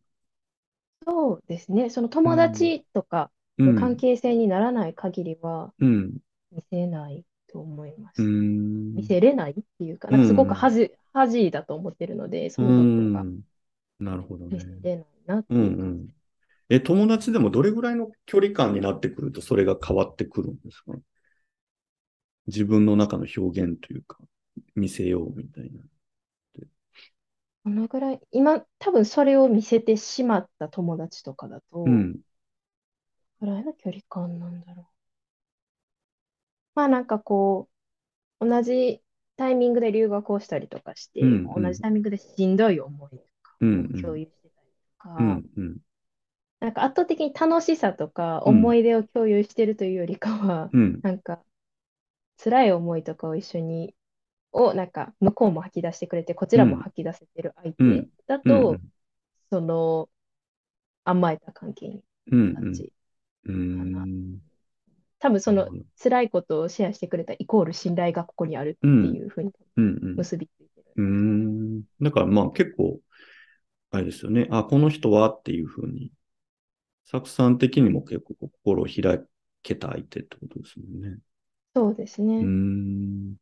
[1.08, 1.90] そうですね。
[1.90, 2.36] その友うん。
[2.36, 3.32] 達とか
[3.64, 3.96] の関うん。
[3.96, 6.18] 係性にならない限りはうん。
[6.52, 8.32] 見せないと思いまうす。
[8.94, 9.04] 見ん。
[9.04, 10.56] せれないっていうか、うなんかすごくん。
[10.56, 13.42] 恥ず、恥だと思ってるので、うそのことがん。
[14.00, 14.50] なるほどね。
[14.50, 15.94] 見せれないなっうんていう感じ。
[16.00, 16.08] うん。
[16.70, 20.94] え、友達でもどれぐらいの距離感になってくるとそれが変わってくるんですか？
[22.48, 24.18] 自分の中の表現というか、
[24.74, 25.84] 見せようみたいな。
[27.68, 32.20] このぐらい、今、多分それを見せてしまった友達とかだと、うん。
[33.40, 34.86] ぐらいの距離感なんだろう。
[36.74, 37.68] まあなんかこ
[38.40, 39.02] う、同じ
[39.36, 41.82] タイミングで留学をしたりとかしうんて、同じうん。
[41.82, 44.18] タイミングでしんどい思いとかを共ん。
[44.18, 45.78] 有してたりとか、うんうん。
[46.60, 48.54] なんか圧倒的に楽しさとかうん。
[48.54, 51.02] 思い出を共有してるというよりかは、うん。
[51.02, 51.44] なんか
[52.38, 53.94] 辛い思いとかを一緒に、
[54.52, 56.82] をなんか向こうも吐き出してくれて、こちらもうん。
[56.82, 58.10] 吐き出せてる相うん。
[58.18, 58.70] 手だうん。
[58.70, 58.92] うと、ん。
[59.50, 60.08] その
[61.04, 62.54] 甘えた関係にうん。
[62.54, 62.92] 感じ
[63.44, 64.06] うかな。
[64.06, 64.40] ん。
[65.18, 65.68] 多分その。
[66.00, 69.14] 辛いことをシェアしてくれたイコール信頼がここにあるってうん。
[69.16, 70.16] いうふうにうん。
[70.16, 70.86] 結びついてる。
[70.96, 71.82] うん。
[72.00, 73.00] だからまあ結構、
[73.90, 74.48] あれですよね。
[74.50, 76.12] あ、この人はっていうふうに、
[77.04, 79.20] サクさん的にも結構心を開
[79.62, 81.18] けた相手ってことですもんね。
[81.74, 82.44] そうですね。
[82.44, 83.36] ん。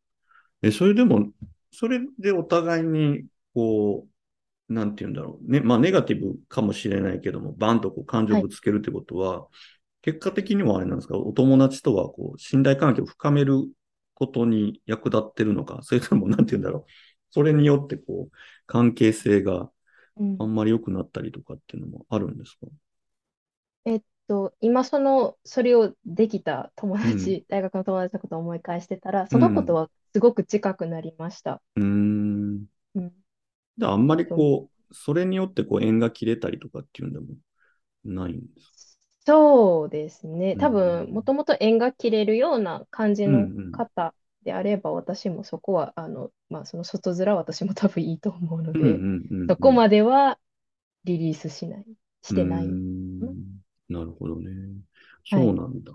[0.63, 1.33] え、それでも、
[1.71, 4.09] それでお互いに、こ
[4.71, 5.51] う、なんて言うんだろう。
[5.53, 8.49] ね、まあ、ネガティブかもしれないけども、バンとこう感情をはい。
[8.49, 9.49] ぶつけるってことは、
[10.03, 13.69] 結果的にはあれなんですか、お友達とは、こう、信頼関係を深める
[14.15, 16.93] ことに役立ってるのか、 それとも、なんて言うんだろう。
[17.33, 19.71] それによって、こう、関係性が
[20.17, 20.41] うん。
[20.41, 22.69] あんまり良くなったりとかっていうのもあるんですか？
[23.87, 27.37] えっと、今その、それをできた友うん。
[27.37, 29.77] 達、大学の友達のことを思い返してたら、そのことうん。
[29.77, 31.63] はすごく近くなりました。
[31.77, 32.67] うーん。
[32.95, 33.13] うん。
[33.79, 37.27] で、あんまりとこう、それによってこう縁が切れたりとかっていうんでも
[38.05, 39.03] ないんですか？
[39.27, 40.57] そうですね。
[40.57, 41.23] う多分、もん。
[41.23, 43.73] ともと縁が切れるような感じのん。
[43.73, 49.05] 方であれば、私もそこは、あの、まあ、その外面は私も多分いいと思うので、
[49.49, 50.39] そこまでは
[51.05, 51.87] リリースしない、
[52.23, 52.79] してない。
[53.91, 53.93] ん。
[53.95, 54.51] なるほどね。
[55.31, 55.43] はい。
[55.43, 55.93] そうなんだ。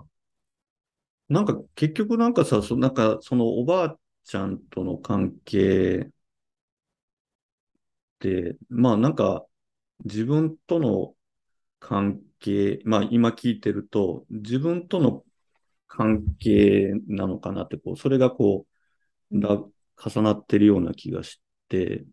[1.28, 6.10] なんか結局なんかさ、そなんかそのおばあちゃんとの関係っ
[8.18, 9.46] て、まあなんか
[10.04, 11.14] 自分との
[11.80, 15.24] 関係、まあ今聞いてると、自分との
[15.88, 18.66] 関係なのかなって、こう、それがこ
[19.32, 19.50] う、うんだ
[20.04, 22.04] 重なってるような気がして、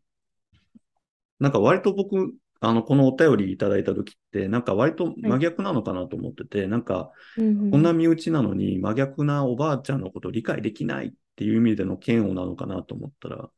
[1.39, 5.22] なんか割と僕、あの、このお便りいただいた時って、なんか割とはい。
[5.22, 13.50] 真逆なのかなと思ってて、なんか、うんうんこんな身内なのに真逆なおばあちゃんのことを理解できないっていう意味での嫌悪なのかなと思ったら、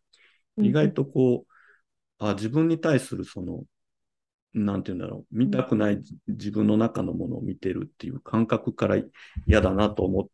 [0.57, 3.63] 意外とこう、あ、自分に対するその、
[4.53, 8.97] なんて言うんだろう、見うんたくない自分の中のものを見てるっていう感覚から
[9.47, 10.27] 嫌だなと思っ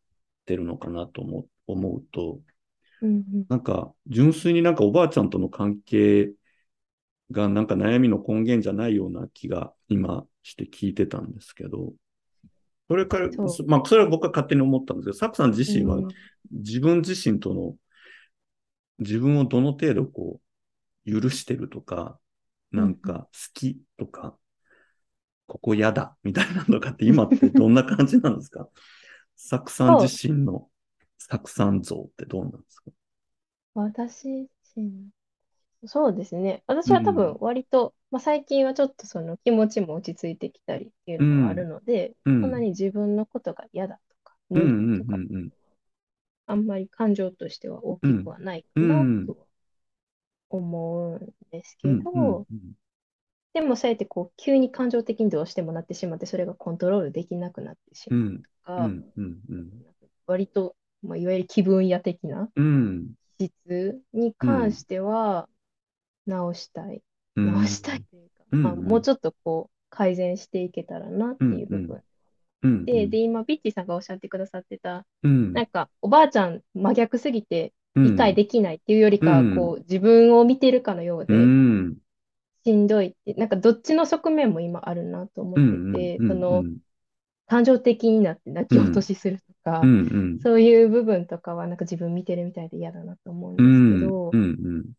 [0.46, 2.40] てるのかなと思思うと、
[3.50, 6.32] なんか純粋になんかおばあちゃんとの関係
[7.32, 11.94] がなんか悩みの根源じゃないような気が今して聞いてたんですけど、
[12.90, 15.58] それから、そまあ、それは僕は勝手に思ったんですけど、サクさんう。
[15.58, 16.08] 自身はうん。
[16.52, 17.76] 自分自身との、
[19.00, 20.40] 自分をどの程度こ
[21.06, 22.20] う、許してるとか、
[22.72, 24.38] なんか好きとか、
[25.48, 28.70] ここ嫌だみたいなのとかって今ってどんな感じなんですか？
[29.36, 30.28] サクさん自。
[30.28, 30.70] 身の
[31.18, 32.92] サクさん像ってどうなんですか？
[33.74, 35.10] 私自身、
[35.86, 36.64] そうですね。
[36.68, 37.38] 私は多分うん。
[37.40, 45.50] 割とまあ、最近はちょっとその気持ちも落ち着いてきたりっていううのがあるん、ので、うそんなにん、自分のことが嫌だとか、うん、う無理とん、か、うん、
[46.48, 49.46] あんまり感情としては大うん、きくはないかうなん、とは
[50.50, 52.48] 思うんですうん、うん、けど、
[53.54, 58.16] でもそうやってこう急に感情的にどうしてもなってしまって、それがコントロールできなくなってしま
[58.78, 59.72] うとか、ん、うん、うん、
[60.28, 65.50] 割と、まあ、いわゆる気分屋的なうん、質にうん、関しては
[66.28, 67.04] 直したい。
[67.36, 72.04] う直したいん、というか、うん、まあ、うん、もうちょっとこう改善していけたらなっうん、ていう部分。
[72.64, 81.54] うん、うで、で、ん、今、ビッチーさんがおっしゃってくださってた、うん、なんか、おばあちゃん真逆すぎて理解うん、できないっていうよりうかは、こん、う、自分を見てるかのよううで、
[81.90, 81.98] ん、
[82.66, 86.78] しんどいって、なんか、どっちの側面も今あるなと思うってん、て、うん、うその、ん、
[87.48, 89.92] 感情的になって泣き落とうん、しするとか、
[90.40, 94.94] そういう部分とかは、なんか自分見てるみたいで嫌だなと思うんうですけん、ど、うん、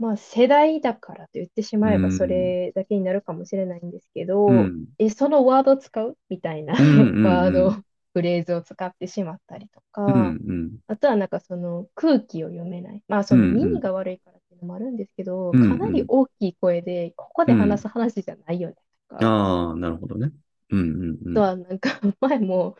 [0.00, 6.84] まあ、世代だからと言ってしうまえばそん、れだけになるかもしれないんですけうど、ん、え、そのワード使うみたいなうん、
[7.22, 7.84] ワード、うん、
[8.14, 13.04] フレーズを使ってしまったりとうん、か、うん、あとはなんかその空気を読めない。
[13.08, 18.76] まあそうん、のうん、耳が悪いからっていうのもあるんですけど、うん、かなうん、り大きい声で、ここで話す話じゃないよね
[19.08, 20.32] とか、ああ、なるほどね。
[20.70, 22.76] うん、うん、うあとん、はなんか前も、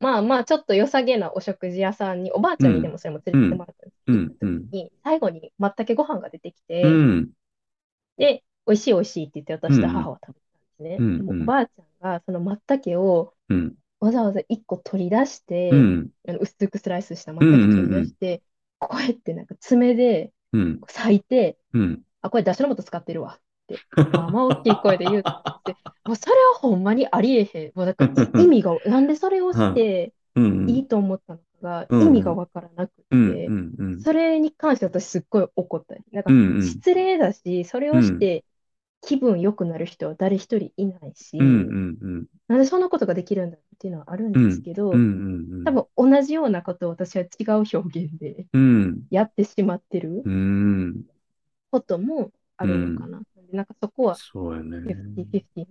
[0.00, 4.02] まあまあちょっと良さげなお食事屋さんに、おばあちゃんにでうん、もそれも連れてってうん、もらったんです。
[4.06, 7.30] うん、行ったうん、時に、最後にまったけご飯が出てきて、うん、
[8.16, 10.40] で、美味しい美味しいって言って私とうん、母は食べ
[10.78, 10.86] たん。
[10.86, 11.22] ですね。
[11.28, 15.70] おうん、ばあちゃんがそのまったけをうん、わざわざ1個取り出して、
[16.40, 18.42] 薄くスライスしたまうん、ったけ取りうん、出して、
[18.78, 23.40] こうやってなんか爪でうん、裂いて、うん、あ、これだしの素使ってるわ
[24.10, 25.80] まあまあ大きい声で言ったんです。
[26.04, 27.72] もうそれはほんまにありえへん。
[27.74, 29.72] もうなんかい意味が、なんでそれをしはい。
[29.72, 36.04] てうん、いいと思ったのかがうん、意味がうん、わからなくうん、うて、ん、うん、それに関して私すっごい怒ったり。
[36.12, 38.44] なんかうん、失礼だし、それうん、をして
[39.02, 41.64] 気分良くなる人は誰一人いないうん、し、
[42.02, 51.06] うん、なんでそんなことができるんだっていうのはあるんですうん、うん、けど、うん、多分同じようなことを私は違う表現でうん、やってしまってるうん、
[51.70, 53.22] こともあうん、るのかな。
[53.52, 54.78] なんかそこはそうやね。
[55.16, 55.66] 50-50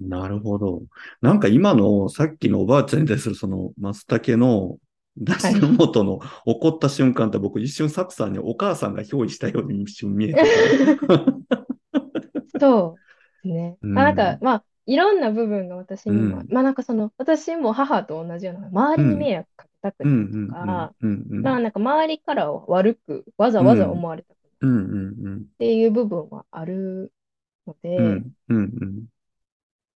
[0.00, 0.82] なるほど。
[1.20, 4.76] なんか今のさっきのおばあちゃんに対するその松茸の
[5.16, 5.54] 出はい。
[5.54, 10.44] 汁の素の怒った瞬間って僕一瞬サクさんにお母さんが憑依したように一瞬見えた。
[12.60, 13.00] そう
[13.44, 13.76] ですね。
[13.82, 20.92] うまあなんか、ん、まあ、いろんな部分が私にも、うん、まあなんかその、私も母と同じような、周りにうん、迷惑かけたくないとか、ま
[21.54, 27.12] あなんか周りから悪くわざわざうん、思われたくないっうん、うん、ていう部分はある
[27.66, 29.06] ので、うん、うん、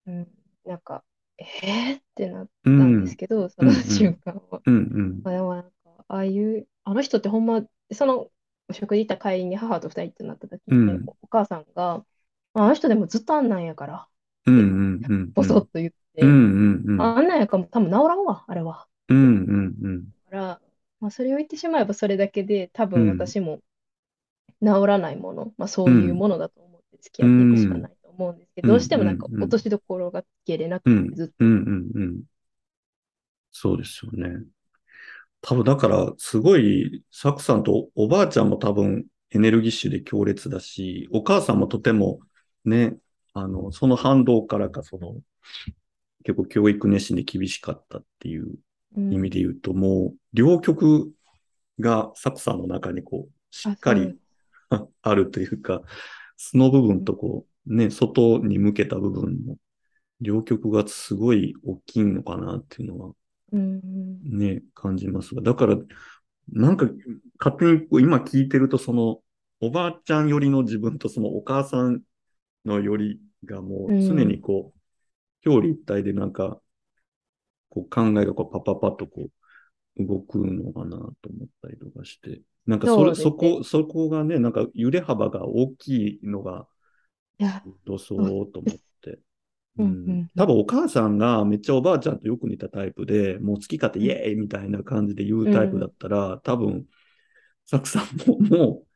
[0.06, 0.28] うん、
[0.66, 1.04] なんか、
[1.38, 4.64] えーってなったんですうん、けど、そうん、のうん、瞬間は。
[4.66, 5.72] うん、うん、まあ、でもなんか、
[6.08, 8.32] ああいう、あの人ってほんま、その
[8.70, 12.06] お食事行った帰りに母と二人ってなった時うん、おお母さんが、
[12.54, 14.10] あの人でもずっとあんなんやから、
[14.46, 16.40] うん、うってん、うん、うん、ボソッと言っうん、て、
[16.88, 18.90] うん、ああんなんやから多分治らんわ、あれは。
[19.10, 20.62] うん、うん、だから、
[21.00, 23.62] まあ、それを言ってしまえばそれだけで多分うん、私も
[24.64, 31.34] 治らないもの、まあ、そういううん、ものだと思って付きう合っていくしかん、ないと思うんですけど、どうしうん、てもなんかうん、落としどころがつけれなくて、うん、ずっと。
[31.40, 32.24] うん、うん、
[33.52, 34.46] そうですよね。
[35.42, 42.20] 多分だから、すごい、サクさんとおばあちゃんも多分エネルギッシュで強烈だし、お母さんもとても
[42.66, 42.98] ね、
[43.34, 45.16] あの、その反動からか、その、
[46.24, 48.56] 結構教育熱心で厳しかったっていう
[49.10, 49.32] 意味うん。
[49.32, 51.12] で言うと、もう、両極
[51.80, 54.18] がサクさんの中にこう、しあ、っかり。
[55.02, 55.84] あるというか、
[56.38, 57.06] 素の部分うん。
[57.06, 59.58] とこう、ね、外に向けた部分の
[60.22, 63.14] 両極がすごい大きいのかなっていうのは
[63.52, 64.22] うん。
[64.24, 65.42] ね、感じますが。
[65.42, 65.78] だから、
[66.52, 66.88] なんか、
[67.40, 69.22] 勝手にこう今聞いてると、その、
[69.62, 72.02] おばあちゃん寄りの自分とそのお母さん
[72.66, 74.42] の寄りがもう常にうん。
[74.42, 74.74] こ
[75.46, 76.62] う、表裏一体でなんか、
[77.70, 79.30] こう考えがこうパパパッとこ
[79.98, 82.42] う動くのかなと思ったりとかして。
[82.66, 86.68] なんかそれ、そこ、そこがね、なんか揺れ幅が大きいのが
[87.86, 88.80] どそうと思っ。
[89.02, 89.20] て。
[89.78, 89.86] うん。
[89.86, 90.14] ううん。
[90.14, 90.14] ん。
[90.14, 90.32] うん。
[90.36, 94.12] 多分お母さんがめっちゃおばあちゃんとよく似たタイプで、もう好き勝手イうん。
[94.12, 95.92] エーイみたいな感じで言ううタイプだっん。
[95.92, 96.86] たら、多分、
[97.66, 98.88] サクさんも、も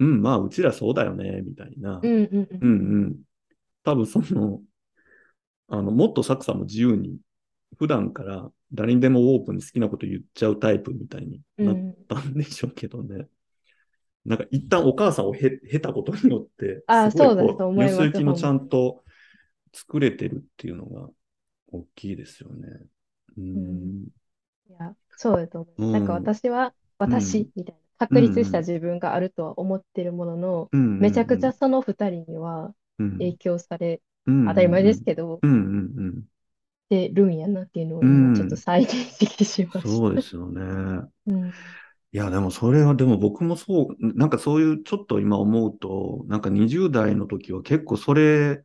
[0.00, 2.00] う、うん、まあ、うちらそうだよね、みたいな。
[2.02, 2.24] うん。
[2.24, 2.48] うん。
[2.50, 3.00] ううんん。
[3.04, 3.22] うん。
[3.84, 4.62] 多分その、
[5.68, 7.18] あの、もっとサクさんも自由に、
[7.78, 11.96] 普段から誰にでもオープンに好きなこと言っちゃうタイプみたいになっうん。
[12.08, 13.28] たんでしょうけどね。
[14.24, 19.04] なんか一旦お母さんをへ経たことによって、すあ、そうだと思います、そ行きのちゃほんと
[19.74, 21.08] 作れてるっていうのが
[21.68, 22.68] 大きいですよね。
[23.38, 23.60] ううん。
[23.60, 24.08] ん。
[24.68, 25.92] いや、そうだと思います。
[25.92, 26.34] なんかうん。
[26.34, 26.74] 私は
[27.06, 27.42] うん。
[27.42, 27.80] 私みたいな
[28.10, 28.18] うん。
[28.18, 28.68] 確立したうん。
[28.68, 30.80] 自分があるとは思ってるものの、うん。
[30.98, 31.48] めちゃくちうん。
[31.48, 33.10] ゃその二人にはうん。
[33.18, 36.24] 影響され、うん当たり前ですけど、うんうんうん。
[36.90, 40.04] てるんやなっていうのをうん今ちょっと再認識しました。
[40.04, 41.10] そうですよね。
[41.26, 41.54] うん。
[42.12, 48.64] いや、でもそれは、でも僕もそう、なんかそういう、ちょっと今思うと、なんか20代の時は結構それ、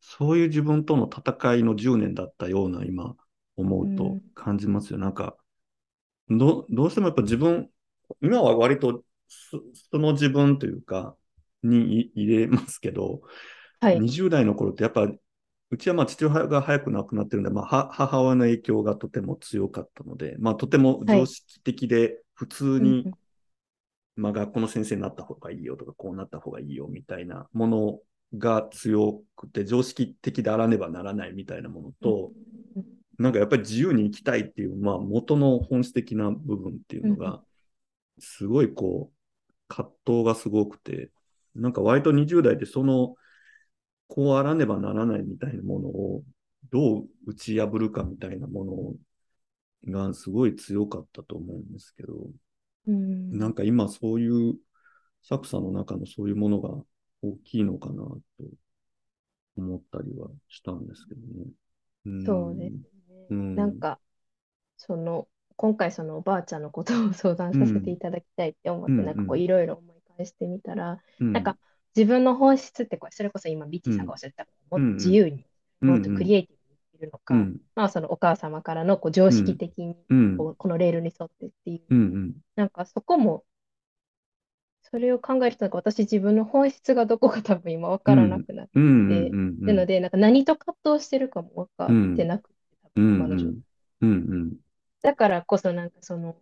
[0.00, 3.16] そういう自分との戦いの10年だったような今
[3.56, 4.98] 思うとうん感じますよ。
[5.00, 5.36] なんか、
[6.30, 7.70] ど、どうしてもやっぱ自分、
[8.22, 11.16] 今は割とそその自分というか、
[11.64, 13.22] にい入れますけど、
[13.80, 13.96] はい。
[13.96, 15.08] 20代の頃ってやっぱ、
[15.70, 23.12] うちはまあ父親が早く亡くなってるんで、まあ、は母親の影響がとても強かったので、まあ、とても常識的で普通に、うん
[24.16, 27.98] まあ、学校の先生になった方がいいよとか、こうなった方がいいよみたいなもの
[28.36, 32.32] が強くて、常識的であらねばならないみたいなものと、
[32.76, 32.84] うん
[33.20, 37.42] なんかやっぱり自由に生きたいっていう、まあ、元の本質的な部分っていうのうんが、
[38.18, 39.14] すごいこう、
[39.68, 41.10] 葛藤がすごくて、
[41.54, 43.16] なんか割と20代でその、
[44.10, 46.24] こうあらねばならないみたいなものを、
[46.70, 48.98] どう打ち破るかみたいなも
[49.86, 52.14] のがすごい強かったと思うんですけど、
[52.86, 53.38] うん。
[53.38, 54.58] なんか今そういう、
[55.22, 56.70] サクさんの中のそういうものが
[57.22, 58.20] 大きいのかなと
[59.56, 61.50] 思ったりはしたんですけどね。
[62.06, 62.24] うん。
[62.24, 63.26] そうですね。
[63.30, 63.56] うん。
[63.56, 64.00] なんか、
[64.78, 71.32] その、今回そのおばあちゃんのことを相談させていただきたいって思って、うんなんかこううんいろいろ思い返してみたら、うん。
[71.32, 71.58] なんか
[71.96, 75.44] 自分の本質ってこれ、それこそ今ビッチーさんがおっしゃった、もっと自由に、
[75.80, 80.36] もっとクリエイティブに生きるのか、うんまあそのお母様からのこう常識的にうん。
[80.36, 83.44] こうこのレールに沿ってっていう、なんかそこも、
[84.82, 92.56] それを考えると、なんか私自分の本質がどこか多分今分からなくなって、うんうんうんうんなので、なんか何と葛藤してるかも分かってなくて、
[92.94, 93.56] 多うん分今の状態。
[95.02, 96.36] だからこそなんかその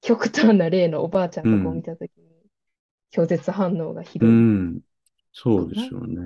[0.00, 2.25] 極端な例のおばあちゃんとかを見たときに
[3.10, 4.30] 拒絶反応がひうどい。
[4.30, 4.80] ん
[5.32, 6.16] そうですよね。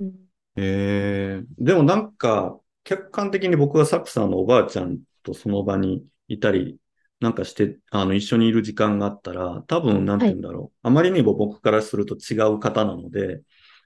[0.00, 6.78] うんえー、でもなんか、客観的に僕がサクさんのおばあちゃんとその場にいたり、
[7.20, 10.78] なんかして、あの、一緒にいる時間があったら、多分、なんて言うんだろう。
[10.86, 13.42] あまりにも僕からすると違う方なので、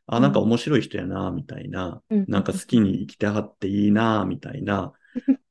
[0.06, 4.92] あ、なんか面白い人やな、みたいな、うんなんか好きに生きてはっていいな、みたいな、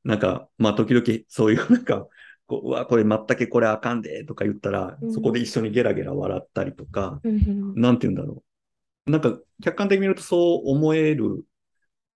[0.04, 2.08] なんか、まあ、時々そういう、なんか、
[2.48, 8.44] こううわ、これ全くこれあかんで、とか言ったらう、んそこで一緒にゲラゲラ笑ったりとか、うんうんなんて言うんだろ
[9.08, 9.12] う。
[9.12, 11.46] なんか、客観的に見るとそう思える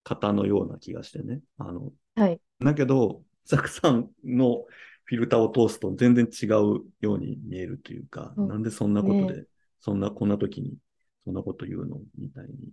[0.04, 1.42] 方のような気がしてね。
[1.58, 2.42] あの、はい。
[2.62, 4.66] だけど、サクさんの
[5.06, 6.50] フィルターを通すと全然違う
[7.02, 9.48] ように見えるというか、そうなんでそんなことで、ね
[9.82, 10.78] そんな、こんな時に
[11.26, 12.72] そんなこと言うのみたいに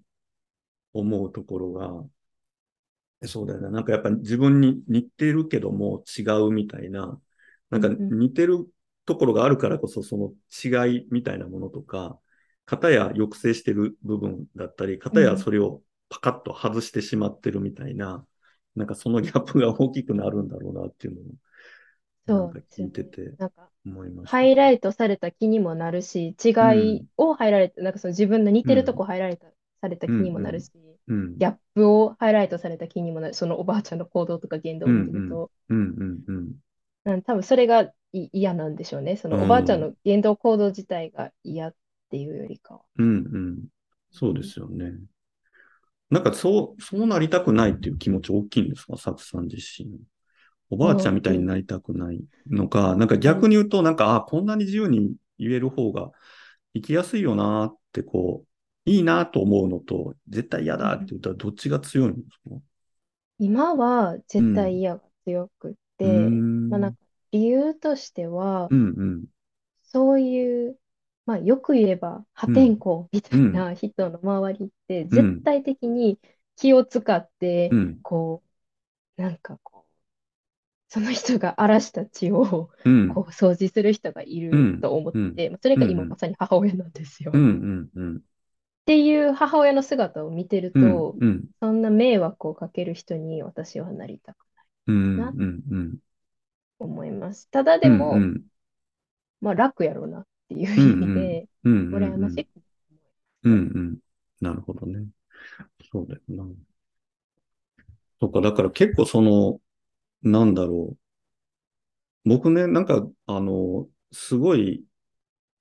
[0.93, 2.05] 思うところが、
[3.23, 3.71] えそうだよね。
[3.71, 7.19] なんかやっぱ自分に似てるけども違うみたいな、
[7.71, 8.67] なんかうんうん似てる
[9.05, 10.33] ところがあるからこそその
[10.87, 12.19] 違いみたいなものとか、
[12.65, 18.27] 片や抑制してる部分だったり、片やそれをパカッと外してしまってるみたいな、
[18.75, 21.25] なんかそのギャップが大きくなるんだろうなっていうのを、
[22.27, 24.37] なんか聞いててなんか、思いました。
[24.37, 26.51] ハイライトされた気にもなるし、違
[26.99, 29.47] いをハイライト、なんかその自分の似てるとこハイライト
[29.81, 30.71] された気にもなるし、
[31.09, 31.39] うん。
[31.39, 36.37] ギャップをハイライトされた気にもなる、そのおばあちゃんの行動とか言動を見てると、うんうんうん。
[36.37, 36.53] うん、
[37.25, 39.17] 多分それがい嫌なんでしょうね。
[39.17, 41.75] そのおばあちゃんの言動行動自体が嫌っ
[42.11, 42.81] ていうよりかは。
[42.99, 43.65] うんうん。
[44.11, 44.93] そうですよね。
[46.11, 49.99] なんかそう、そうなりたくないっていう気持ち大きいんですか、サクさん自身。
[50.71, 56.13] おばあちゃんみたいになりたくないのか、なんか逆に言うと、なんか、あ、こんなに自由に言える方が
[56.75, 58.45] 生きやすいよなって、こ
[58.87, 62.57] う、いいなと思うのと、絶対嫌だって言ったらどっちが強いんですか？
[63.39, 66.13] 今は絶対嫌が強くって、うーん
[66.69, 66.99] まあなんか
[67.33, 69.25] 理由としては、うんうん。
[69.85, 70.79] そういう、
[71.27, 76.21] まあよく言えば破天荒みたいな人の周りって絶対的に
[76.57, 78.43] 気を使って、うんこ
[79.19, 79.93] う、なんかこう、
[80.89, 83.09] その人が荒らした血をうん。
[83.15, 87.33] こう掃除する人がいると思って、まあそれが今うんまさに母親なんですよ。
[87.33, 87.47] うんっ
[87.95, 88.23] うんうん。
[88.87, 94.46] ていう母親の姿を見てるうんと、うんそんな迷惑をかける人に私はなりたく
[94.87, 95.99] うんなうんうん。
[96.79, 97.49] と思います。
[97.51, 98.43] ただでも、うんうん
[99.41, 102.49] まあ楽やろうなっていううん意味で、うんうんうん羨ましく
[103.45, 103.99] うんうん。
[104.41, 105.07] なるほどね。
[105.93, 106.45] そうだよな。
[108.21, 109.61] そっか、だから結構その、
[110.23, 110.97] なんだろ
[112.25, 112.29] う。
[112.29, 114.85] 僕ね、なんか、あの、すごい、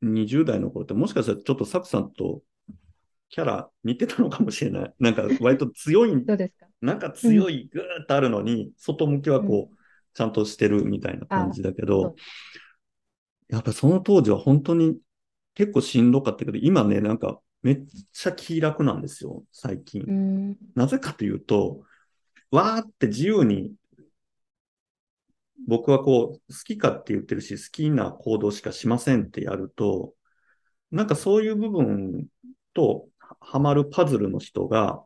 [0.02, 2.42] 20代の頃って、もしかしたらちょっとサクさんと
[3.30, 4.94] キャラ似てたのかもしれない。
[5.00, 6.68] なんか、割と強い、どうですか？
[6.82, 9.78] なんか強い、ぐーっとあるのに、外向きはこう、
[10.14, 12.16] ちゃんとしてるみたいな感じだけそどう、
[13.50, 14.98] やっぱその当時は本当に
[15.54, 20.04] 結構しんどかったけど、今ね、なんかめっちゃ気楽なんですよ、最近。
[20.08, 20.58] うん。
[20.76, 21.84] なぜかというと、
[22.52, 23.74] わーって自由に、
[25.68, 30.14] 僕はこう、好きかって言ってるし、好きな行動しかしませんってやると、
[30.92, 32.28] なんかそういう部分
[32.74, 33.08] と
[33.40, 35.04] ははまるパズルの人が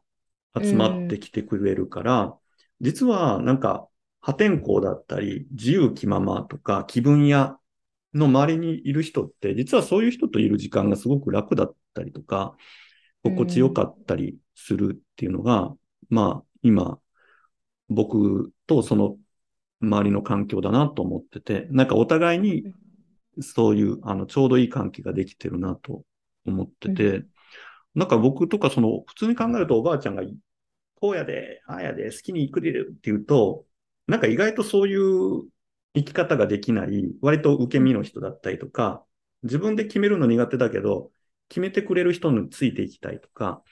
[0.60, 2.36] 集まってきてくれるから、
[2.82, 3.88] 実はなんか
[4.22, 7.58] 破天荒だったり、自由気ままとか気分屋
[8.14, 12.56] の周りにいる人って、実はそういう人といる時間がすごく楽だったりとか、
[13.24, 15.74] 心地よかったりするっていうのが、
[16.10, 17.00] まあ今、
[17.90, 19.18] 僕とその
[19.82, 22.74] 周りの環境だなと思ってて、なんかお互いに
[23.42, 26.04] そういう、あの、ちょうどいい関係ができてるなと
[26.46, 27.26] 思ってて、
[27.96, 30.24] なんか僕とかその、普通に考えるとおばあちゃんが、
[30.96, 33.66] こうやで、ああやで、好きに生きれるっていうと、
[34.08, 35.50] なんか意外とそういう
[35.96, 39.06] 生き方ができない、割と受け身の人だったりとか、
[39.44, 41.12] 自分で決めるの苦手だけど、
[41.48, 43.64] 決めてくれる人についていきたいとか、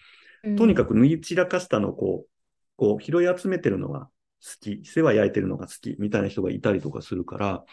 [0.57, 2.29] とにかく脱ぎ散らかしたのをこう、
[2.77, 4.09] こう拾い集めてるのが
[4.43, 7.65] 好き、世話焼いてるのが好きみたいな人がいたりとかするから、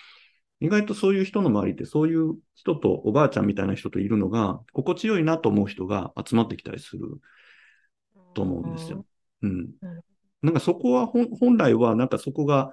[0.61, 7.21] 意外とそういう人の周りってそういう人とおばあちゃんみたいな人といるのが心地よいなと思う人が集まってきたりする
[8.35, 9.05] と思うんですよ。
[9.43, 9.71] うん
[10.43, 12.73] なんかそこは本本来はなんかそこが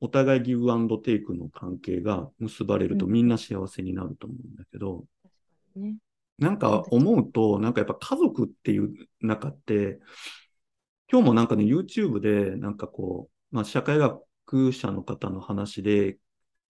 [0.00, 5.04] お互いギブアンドテイクの関係が結ばれるとうんみんな幸せになると思うんだけど。
[6.38, 10.00] なんか思うと、なんかやっぱ家族っていう中って、
[11.10, 16.18] 今日もなんかね、YouTube で、なんかこう、まあ、社会学者の方の話で、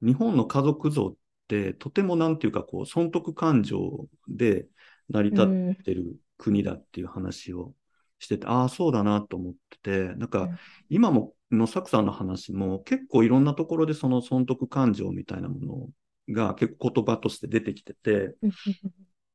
[0.02, 1.14] 日本の家族像っ
[1.48, 4.66] て、とてもなんていうか、こう、損得感情で
[5.08, 7.74] 成り立ってる国だっていう話を
[8.18, 15.92] してて、ああ、そうだなと思ってて、なんかうん、今も、のサクさんの話も結構いろんなところでその損得感情みたいなも
[16.28, 18.52] のが結構言葉として出てきてて、うん。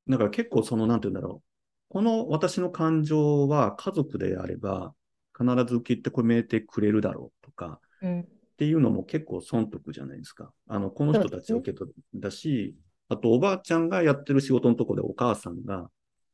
[0.09, 1.47] だから結構その、なんて言うんだろう。
[1.89, 4.93] この私の感情は家族であれば
[5.37, 8.27] 必ず受け止めてくれるだろうとかうん
[8.57, 10.51] っていうのも結構損得じゃないですか。
[10.67, 12.75] あの、この人たちは受け取だし、
[13.07, 15.91] あとおばあちゃんがやってる仕事のところでお母さんが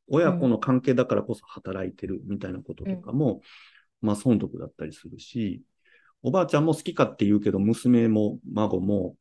[0.07, 3.41] 親子の関係だからこそ働いてるみたいなこととかも、
[4.01, 5.63] まあ損得だったりするし、
[6.21, 9.17] おばあちゃんも好きかって言うけど、娘も孫も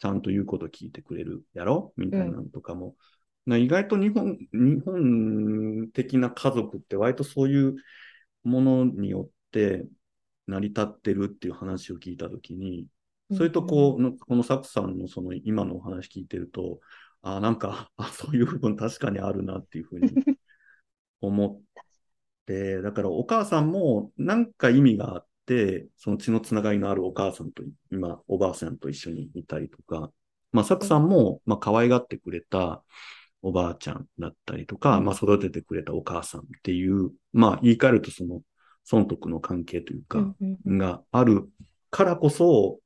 [0.00, 1.92] ちゃんと言うこと聞いてくれるやろ？
[1.96, 2.96] みたいなのとかも、
[3.46, 7.76] な意外と日本、日本的な家族って割とそういう
[8.42, 9.86] ものによって
[10.48, 12.86] 成り立ってるっていう話を聞いたときに、
[13.36, 16.80] それとこう、のこのサクさんのその今のお話聞いてると、
[17.22, 20.10] あなんか、あ、そういう部分確かにあるなっていうふうに
[21.20, 21.60] 思っ
[22.46, 30.10] て、だからお母さんもなんか意味があって、その血のつながりのあるお母さんと今、おばあさんと一緒にいたりとか、
[30.52, 32.82] まあ、サクさんも、まあ、可愛がってくれた
[33.42, 38.40] おばあちゃんだったりとか、うんまあ、育ててくれたお母さんっていう、まあ、言い換えるとその、
[38.88, 40.34] 損得の関係というか、
[40.66, 41.50] がある
[41.90, 42.80] からこそ、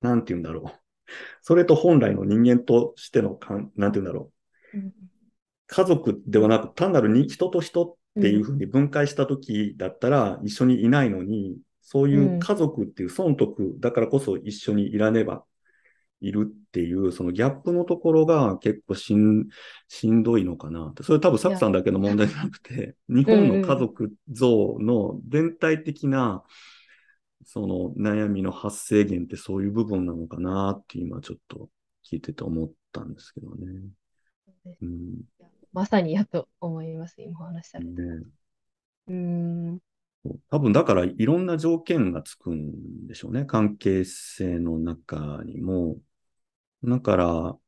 [0.00, 1.12] なんて言うんだろう。
[1.42, 4.32] それと本来の人間としてのかん、なんて言うんだろ
[4.72, 4.78] う。
[4.78, 4.92] うん
[5.66, 15.42] 家族ではなく、単なるに人と人っていうふうに分解した時だったら一緒にいないのに、そういう家族っていう損得だからこそ一緒にいらねば
[16.24, 19.48] いるっていう、そのギャップのところが結構しん
[19.88, 21.02] しんどいのかなって。
[21.02, 26.42] それ多分サクさんだけの問題じゃなくて、日本の家族像の全体的な、
[27.44, 31.68] その悩みの発生源ってそういう部分なのかなって今ちょっと
[32.10, 33.66] 聞いてて思ったんですけどね。
[34.80, 35.20] うん。
[35.74, 37.90] まさにやと思います、今お話しされて。
[37.90, 37.98] ね
[39.08, 39.78] うーん。
[40.50, 43.44] 多分だからいろんな条件がつくんでしょうね。
[43.44, 45.98] 関係性の中にも。
[46.84, 47.58] だから、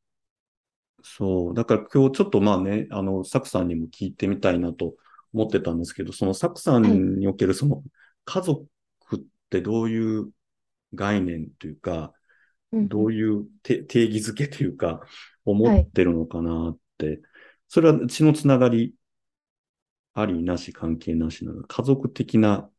[1.03, 1.53] そう。
[1.53, 4.95] だから今日ちょっとまあね、あの、サクさんにも聞いてみたいなと
[5.33, 7.83] 思ってたんですけど、そのサクさんにおけるその
[8.25, 8.65] 家族
[9.15, 10.31] ってどういう
[10.93, 12.13] 概念というか、
[12.71, 15.01] どういうて定義づけというか、
[15.45, 17.21] 思ってるのかなって。
[17.69, 18.93] それは血のつながり
[20.13, 22.69] ありなし関係なしなの家族的な、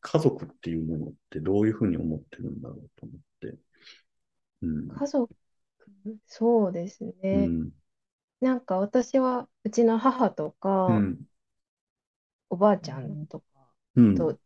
[0.00, 3.56] 家族っていうものってどういうふうに思ってるんだろうと思って。
[4.64, 5.00] うん。
[5.00, 5.34] 家族、
[6.26, 7.54] そうですうね。
[7.64, 7.72] ん。
[8.40, 11.26] なんか私は、うちの母とか、うん。
[12.50, 13.46] おばあちゃんとか
[13.96, 14.14] うん。
[14.14, 14.38] と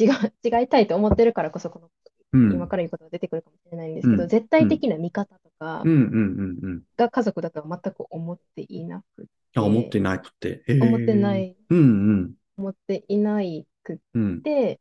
[0.00, 1.90] 違う、違いたいと思ってるからこそ、この、
[2.32, 2.50] うん。
[2.50, 5.92] 今から言うことが出てくるかもしれないんですけど、うん絶対的な味方とかうん。
[5.92, 6.12] うん。
[6.12, 6.58] うん。
[6.62, 6.82] うん。
[6.96, 10.64] が家族だとは全く思っていなくあ、思ってなくて。
[10.78, 11.38] 思ってな。
[11.38, 11.78] い、うん。
[11.78, 12.34] うん。
[12.56, 14.44] 思っていないくうん。
[14.44, 14.80] て、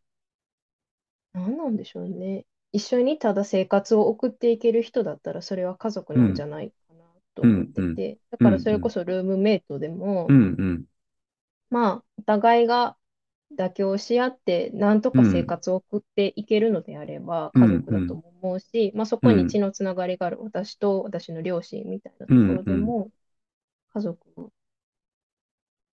[1.34, 2.46] 何なんでしょうね。
[2.74, 10.86] 一緒にただ生活を送っていける人だったら、それは家族なんじゃないかなっと思ってうんて、だからそれこそルームメイトでも、うんうん。
[11.70, 12.98] まあ、お互いが
[13.58, 23.12] 妥協し合って、なんとか生活を送っていけるのであれば、うん家族だとも思うし、まあ、そこに血のつながりがある私と私の両親みたいなところでも、
[23.94, 24.52] 家族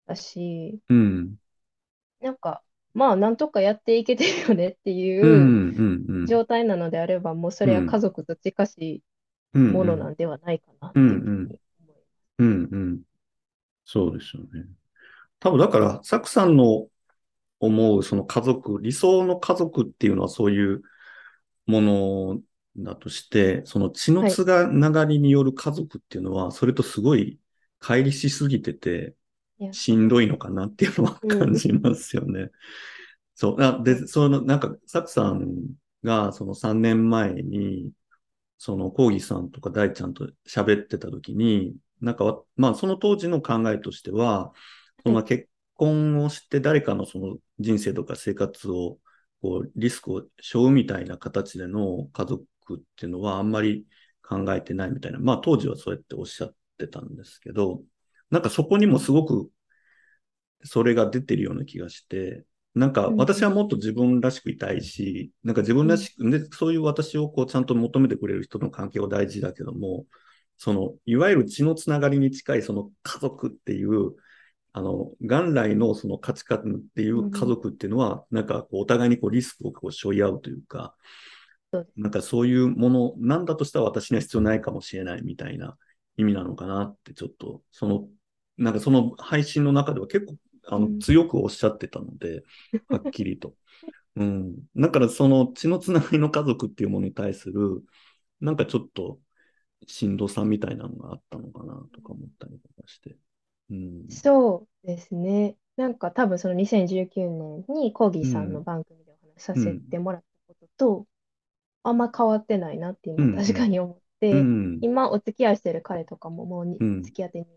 [0.06, 1.38] だし、うん。
[2.22, 2.64] なんか、
[2.98, 6.28] まあ、なんとかやっていけてるよねってうんいう。
[6.28, 9.04] 状態なのであれば、もうそれは家族と近しい
[9.54, 11.60] うんものなんではないかなっていうふうに思います。
[12.40, 13.02] うんうん。
[13.86, 14.66] そうですよね。
[15.40, 16.88] 多分だから、サクさんの
[17.60, 20.82] 思うその家族、理想の家族っていうのはそういう
[21.68, 22.40] もの
[22.78, 27.40] だとして、その血のつながりによる家族っていうのは、それとすごい
[27.80, 29.14] 乖離しすぎてて
[29.72, 32.50] しんどいのかなっていうのはうん感じますよね。
[33.36, 33.62] そう。
[33.62, 35.56] あで、その、なんか、サクさん
[36.04, 37.92] がその3年前に、
[38.58, 44.54] そのコーギーさんとか大ちゃんと喋ってた時に、なんかわ、まあその当時の考えとしては、
[45.04, 49.00] その結婚をして誰かのその人生とか生活を、
[49.42, 52.46] こう、リスクを背負うみたいな形での家族
[52.76, 53.86] っていうのはあんまり
[54.24, 55.20] 考えてないみたいな。
[55.20, 57.84] まあ当時はそうやっておっしゃってたんですけど、
[58.30, 59.50] なんかそこにもすごく
[60.64, 63.18] それが出てるような気がして、なんかうん。
[63.18, 70.06] 私はもっと自分らしくいたいし、なんか自分らしく、で、そういう私をこうちゃんと求めてくれる人の関係は大事だけども、
[70.58, 74.16] その、いわゆる血のつながりに近いその家族っていう、
[74.74, 80.96] あの、元来のその価値観っていう家族っていうのは、なんかこうお互いにこうリスクをこう背負い合うというか
[81.96, 85.78] なんかそういうもの、なんだとしたら私には必要ないかもしれないみたいな
[86.16, 88.08] 意味なのかなってちょっと、その、
[88.58, 90.36] なんかその配信の中では結構
[90.68, 92.44] あのうん強くおっしゃってたので、
[92.90, 93.56] はっきりと。
[94.16, 94.56] うん。
[94.76, 97.84] だからその血のつながりの家族っていうものに対する、
[98.42, 99.20] なんかちょっと
[99.88, 103.18] しんどさみたいなのがあったのかなとか思ったりとかして。
[103.72, 104.08] うん。
[104.10, 105.58] そうですね。
[105.76, 111.08] なんか多分その2019年にコーギーさんの番組でお話しさせてもらったことと、
[111.84, 114.80] あんま変わってないなっていうのは確かに思って、うん。
[114.82, 117.57] 今お付き合いしてる彼とかももうにうん付き合って2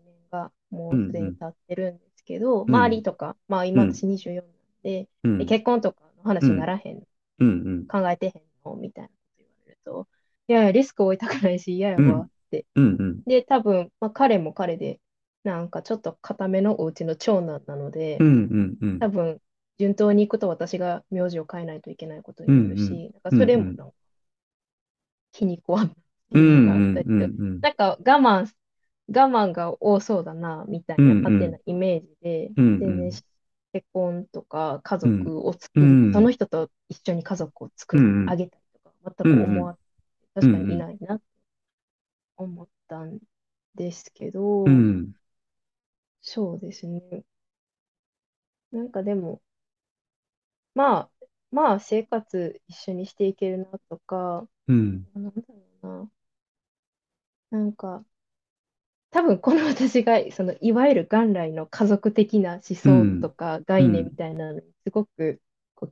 [0.71, 5.37] もうすでに経ってるんですけど、ん周りとか、まあ今うん私24なんで、うん。
[5.37, 7.03] で結婚とかの話にならへん、
[7.39, 7.51] うんう
[7.81, 7.87] ん。
[7.87, 10.07] 考えてへんのみたいなこと言われると、
[10.47, 12.65] いやいや、リスクを負いたくないし嫌やわって。
[12.75, 13.21] うんうん。
[13.25, 14.99] で、多分、まあ、彼も彼で、
[15.43, 18.99] なんかちょっと固めのお家の長男なので、うんうんうん。
[18.99, 19.41] 多分、
[19.79, 23.93] 順当に行くと私が名字を変えないといけないことになるし、うんうんなんかそれもうんうんなんか
[25.31, 25.95] 気に食わんなっ
[26.29, 27.61] てういうのんがあったりしてうんうんうん。
[27.61, 28.47] なんか我慢、
[29.07, 33.09] 我慢が多そうだな、みたいな勝手なイメージで、うんうん全然
[33.73, 39.77] 結婚とか家族を作る、うんその人と一緒に家族を作りうんうん上げたりとか、全く思わ
[40.35, 41.25] 確かにいないなって
[42.35, 43.19] 思ったん
[43.75, 45.13] ですけど、うん。
[46.21, 47.23] そうですね。
[48.71, 49.41] なんかでも、
[50.73, 51.11] まあ、
[51.51, 55.07] まあ生活一緒にしていけるなとか、うん。
[55.13, 56.11] なんだろうな。
[57.59, 58.05] なんか、
[59.11, 65.41] 多分この私が、そのいわゆる元来の家族的な思想とか概念みたいなのにすごく
[65.75, 65.87] こ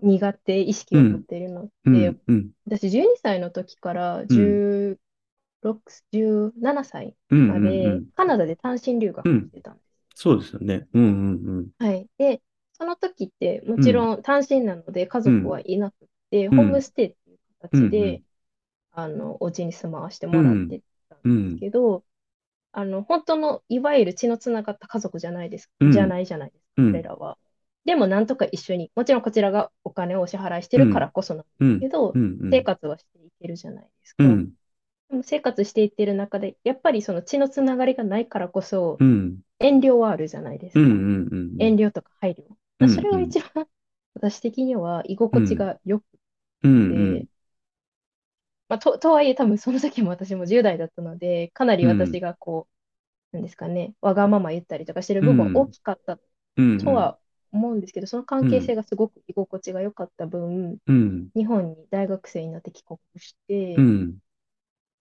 [0.00, 2.20] う苦手意識を持っているのうで、ん。
[2.28, 2.50] うん。
[2.66, 7.40] 私12歳の時からん16、17歳うん。
[7.46, 8.08] までうん。
[8.16, 9.86] カナダで単身留学をしてたんです。
[10.14, 10.88] そうですよね。
[10.92, 12.08] うんうんはい。
[12.18, 18.22] で、その時ってもちろん単身なので家族はいなくて、ホームステイっていう形うんうんで、
[18.92, 21.32] あの、お家に住まわしてもらってたうん。
[21.32, 21.60] うんです。
[21.60, 22.04] けど、
[22.76, 27.38] あの、本当のいわゆる血のつながった家族じゃないです、うんじゃないじゃないですか、うん彼らは。
[27.84, 32.50] でも、なんとか一緒に、もちろんこちらがお金をお支払いしてるからこそなんうんですけど、うんうん。
[32.50, 34.24] 生活はしていけるじゃないですか。
[34.24, 34.52] うん。
[35.10, 39.38] でも生活していってる中で、やっぱりその血のつながりがないからこそ、うん。
[39.60, 40.80] 遠慮はあるじゃないですか。
[40.80, 41.56] うんうんうん。
[41.60, 42.42] 遠慮とか配慮。
[42.80, 43.66] うんそれが一番、
[44.14, 46.04] 私的には居心地が良く
[46.62, 47.26] うんて、うん。
[48.68, 52.68] まあ、と、とはいえ多分その時も私も10代だったので、かなり私がこ
[53.32, 56.18] う、なんですかね、わがまま言ったりとかしてる部分は大きかった
[56.56, 56.78] うん。
[56.78, 57.20] とは
[57.52, 61.28] 思うんですけど、その関係性がすごく居心地が良かった分、うん。
[61.36, 64.18] 日本に大学生になって帰国してう、ん。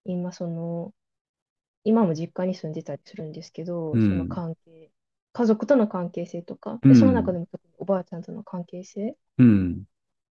[0.06, 0.94] 今その、
[1.86, 4.92] 今も実家に住んでたりするんですけど、うんその関係、
[5.34, 7.48] 家族との関係性とか、うんでその中でも
[7.80, 9.18] おばあちゃんとの関係性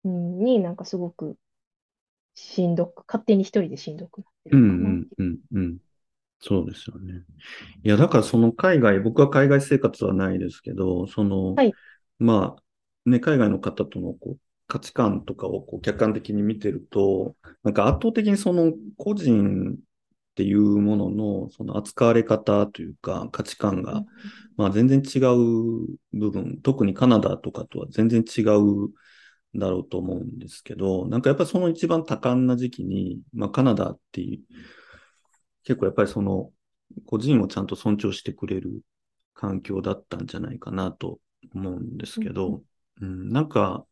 [0.03, 1.37] になんかすごく
[2.35, 5.23] しんどく、勝手に一人でしんどくなってうんうるかなっんう。
[5.23, 5.77] うんうん。
[6.41, 7.25] そうですよね。
[7.83, 11.77] いや、だからその海外、僕は海外生活はないですけど、その、はい
[12.19, 12.57] ま
[13.05, 19.77] あ、ね、海外の方とのこう価値観とかをこう客観的に見てると、なんか圧倒的にその個人っ
[20.35, 24.11] ていうものの、その扱われ方というか価値観がうん、
[24.57, 28.89] まあ全然違う部分、特にカナダとかとは全然違う
[29.55, 34.39] だろうと思うんですけど、なんかやっぱりその一番多感な時期に、まあカナダっていう、
[35.63, 36.51] 結構やっぱりその
[37.05, 38.81] 個人をちゃんと尊重してくれる
[39.33, 41.19] 環境だったんじゃないかなと
[41.53, 42.63] 思うんですけど、
[43.01, 43.85] うん、なんか、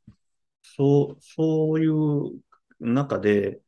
[0.62, 2.41] そう、そういう
[2.80, 3.60] 中で、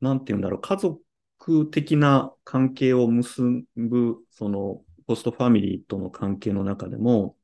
[0.00, 3.42] なんて言うんだろう、家族的な関係を結
[3.76, 7.36] ぶ、その、ホストファミリーとの関係の中でも、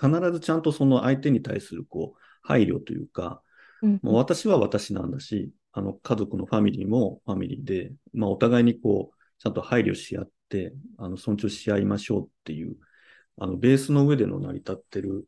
[0.00, 3.42] 必ずちゃんとその相手に対する、こう、配慮というか、
[3.82, 4.00] うん。
[4.02, 12.76] もう私は私なんだし、あの、家族のファミリーもファミリーで、まあ、お互いにこう、ちゃんと配慮し合って、あの、尊重し合いましょうっていう、
[13.36, 15.26] あの、ベースの上での成り立ってる、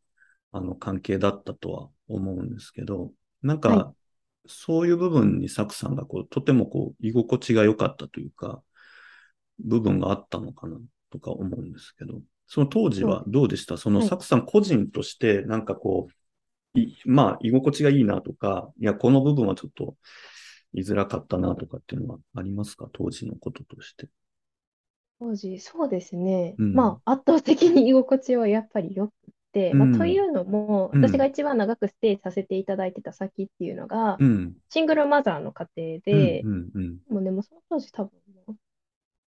[0.51, 3.11] あの、関係だったとは思うんですけど、
[3.43, 3.93] なんか、は
[4.47, 8.63] そういう部分にサクさんがこう、とてもこう、居心地が良かったというか、
[9.59, 10.77] 部分があったのかな
[11.11, 13.77] とか思うんですけど、その当時はどうでした？
[13.77, 14.09] そのはい。
[14.09, 16.13] サクさん個人として、なんかこう、い
[17.05, 19.95] まあ、居心地がいいなとか、いや、この部分はちょっと
[20.73, 22.89] 居づらかったなとかっていうのはありますか？
[22.93, 24.07] 当時のこととして。
[25.19, 26.55] 当時、そうですね。
[26.57, 29.13] うんまあ、圧倒的に居心地はやっぱり良く
[29.51, 34.53] て、まうんあ、というのも、うん私が一番長くステイさせていただいてた先っていうのが、うん。
[34.69, 38.11] シングルマザーの家庭でう、ん、うん、もうでもその当時多分
[38.47, 38.55] もう、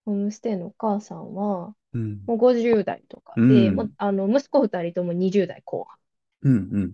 [0.06, 2.22] ホームステイのお母さんは、うん。
[2.28, 5.98] もう50代とかで、うんもうあの息子2人とも20代後半。
[6.44, 6.94] うん、うん。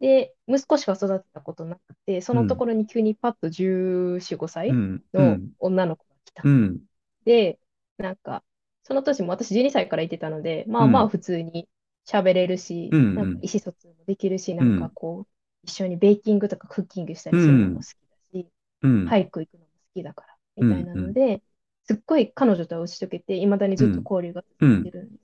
[0.00, 5.50] で、息子しか育てたことなくて、そのところに急にパッと14、5歳うん、うのん。
[5.58, 6.44] 女の子が来た。
[6.44, 6.80] うん、
[7.24, 7.60] で、
[7.98, 8.44] なんか、
[8.84, 10.90] その年も私12歳から行ってたので、まあうん。
[10.90, 11.68] まあ普通に
[12.06, 13.14] 喋れるし、うんうん。
[13.14, 15.28] なんか意思疎通もできるし、なんかこう、
[15.64, 18.50] 一緒にベーキングとかクッキングしたりするのも好きだし、
[18.82, 19.20] うん。
[19.20, 21.42] 俳句行くのも好きだから、みたいなので、
[21.84, 25.23] すっごい彼女とは打ち解けて、いまだにずっと交流が続いてるんです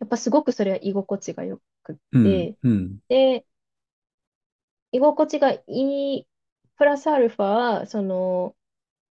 [0.00, 3.00] やっぱすごくそれは居心地が良くうん、て、うん。
[3.08, 3.46] で、
[4.92, 6.26] 居心地がいい、
[6.76, 8.56] プラスアルファ、その、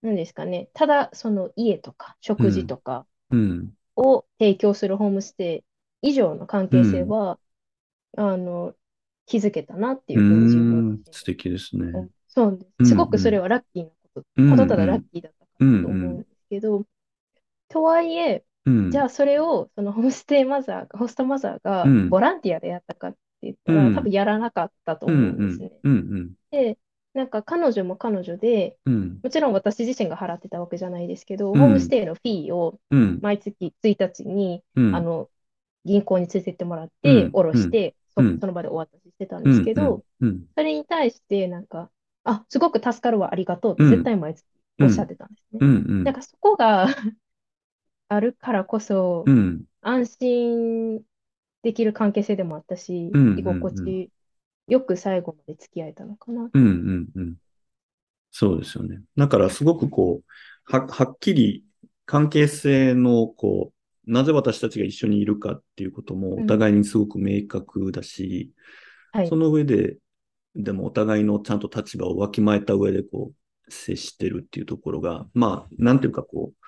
[0.02, 3.74] 何ですかね、ただその家とか食事とかうん。
[3.96, 5.66] を提供するホームステ
[6.04, 7.40] イ以上の関係性は、
[8.18, 8.76] あの、
[9.28, 11.86] 築けたなっていうふうに自分うん素敵ですね。
[11.92, 12.90] はそうです。
[12.90, 16.86] すごくそれはラッキーなこと、うんただただラッキーだったかなと思うんですけど、
[17.70, 18.92] とはいえ、うん。
[18.92, 22.10] じゃあそれをそのホームステイマザー、ホストマザーがうん。
[22.10, 23.96] ボランティアでやったかって言ったら、うん。
[23.96, 25.72] 多分やらなかったとうん、思うんですね。
[26.52, 26.78] で、
[27.14, 31.60] なんか彼女も彼女で、うん、もちろん私自身が払ってたわけじゃないですけど、うん。
[31.60, 34.96] ホームステイのフィーをうん、毎月1日に、うん。
[34.96, 35.30] あの、
[35.86, 37.32] 銀行に連れてってもらっうて、ん。
[37.32, 38.40] 下ろして、そうん。
[38.40, 41.90] その場でお渡ししてたんですけど、うん、それに対して、なんか、
[42.24, 43.90] あ、すごく助かるわ、ありがとうってうん。
[43.92, 44.46] 絶対毎月
[44.82, 45.60] おっしゃってたんですね。
[45.62, 46.04] うん、うん。
[46.04, 46.88] なんかそこが
[48.10, 51.02] あるからこそう、ん、安心
[51.64, 54.12] できる関係性でもあったし、うんうんうん居心地
[54.68, 56.50] よく最後まで付き合えたのかな。
[56.54, 57.36] うん、うん、うん。
[58.32, 59.02] そうですよね。
[59.16, 61.64] だからすごくこう、は、はっきり
[62.06, 63.72] 関係性のこ
[64.06, 68.52] う、なぜ私たちが一緒にいるかっていうこともうんお互いにすごく明確だし、
[69.12, 69.36] はいそ。
[69.36, 69.98] の上で、
[70.56, 73.32] でもお互いのちゃんと立場をわきまえた上でこ
[73.68, 76.67] う、接してるっていうところが、まあ、なんていうかこう、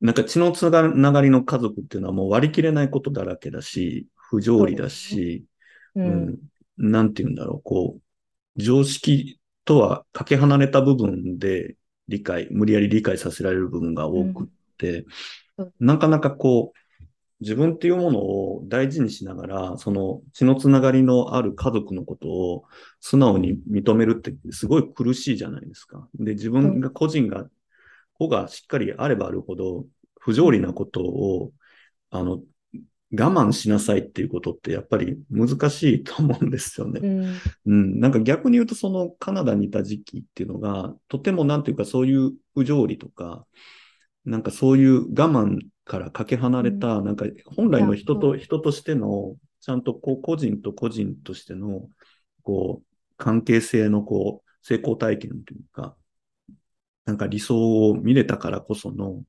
[0.00, 5.44] なんか血のつながりの家族っていうのはもう割り切れないことだらけだし、不条理だし、
[5.94, 6.00] う。
[6.00, 6.28] うん。
[6.30, 6.38] ん、
[6.78, 11.76] なんて言うんだろう、こう、常識とはかけ離れた部分で
[12.08, 14.46] 理解、無理やり理解させられる部分が多くっ
[14.78, 15.04] て、
[15.78, 16.80] なかなかこう、
[17.40, 22.64] 自分っていうものを大事にしながら、その血のつながりのある家族のことを
[23.00, 26.06] 素直に認めるってすごい苦しいじゃないですか。
[26.14, 27.46] で、自分が個人が、
[28.20, 29.86] 子がしっかりあればあるほど、
[30.18, 31.52] 不条理なことを、
[32.10, 32.42] あの、
[33.12, 37.00] 我慢しなさいっていうことってやっぱり難しいと思うんですよね。
[37.02, 37.36] うん。
[37.66, 43.46] うん、なんか逆に言うとそのカナダにいた時期っていうのが、とてもなんていうかそういう不条理とか、
[44.24, 47.24] なんかそういう我慢からかけ離れた、なんか
[47.56, 51.88] 本来の人と人としての、ちゃんとこう個人と個人としての、
[52.42, 55.96] こう、関係性のこう、成功体験というか、
[57.10, 59.24] なんか理想を見れたからこその、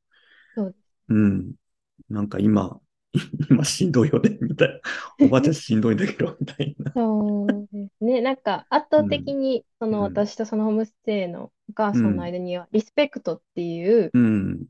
[0.56, 0.76] そう
[1.10, 1.54] うん、
[2.12, 2.80] なんか今、
[3.50, 4.80] 今しんどいよね、みたいな。
[5.26, 6.92] おばあちゃんしんどいんだけど、みたいな。
[6.94, 8.22] そうですね。
[8.22, 14.68] なんか圧倒的に、そのうん私とそのホームステイのお母さんの間には、リスペクトっていう、うん。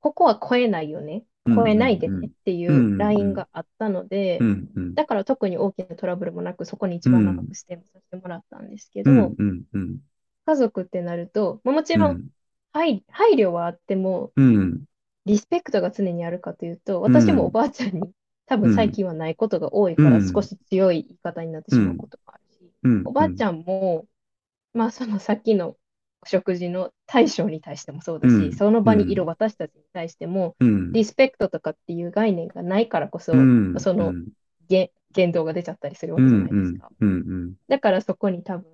[0.00, 1.24] ここは超えないよね。
[1.46, 4.94] 超えないでねっていうラインがあったのでう、ん、うん。
[4.94, 9.98] だから特に大きなトラブルもなく、そこに一番長くステイもさせてもらったんですけど、うん、うん、うん。
[10.44, 12.28] 家族ってなると、まあもちろん、
[12.72, 14.84] 配、配慮はあっても、うん、
[15.26, 18.12] リスペクトが常にあるかというと、う私もおん、ばあちゃんに
[18.46, 22.72] 多うん、分最近はないことが多いうから少ん、し強い言い方になってうん、しまうこともあるし、
[23.04, 24.06] おばあちゃんも、
[24.74, 25.76] まあそのさっきの
[26.22, 34.28] お食事の対象に対してもそうだし、うん、その場にいるうん、私たちに対しても、うん、リスペクトとかっていう概念がないからこうそ、ん、そのうん、
[34.68, 36.92] 言言動が出ちゃったりするわうけじゃないですか。
[37.00, 38.66] うん、だからそこに多分、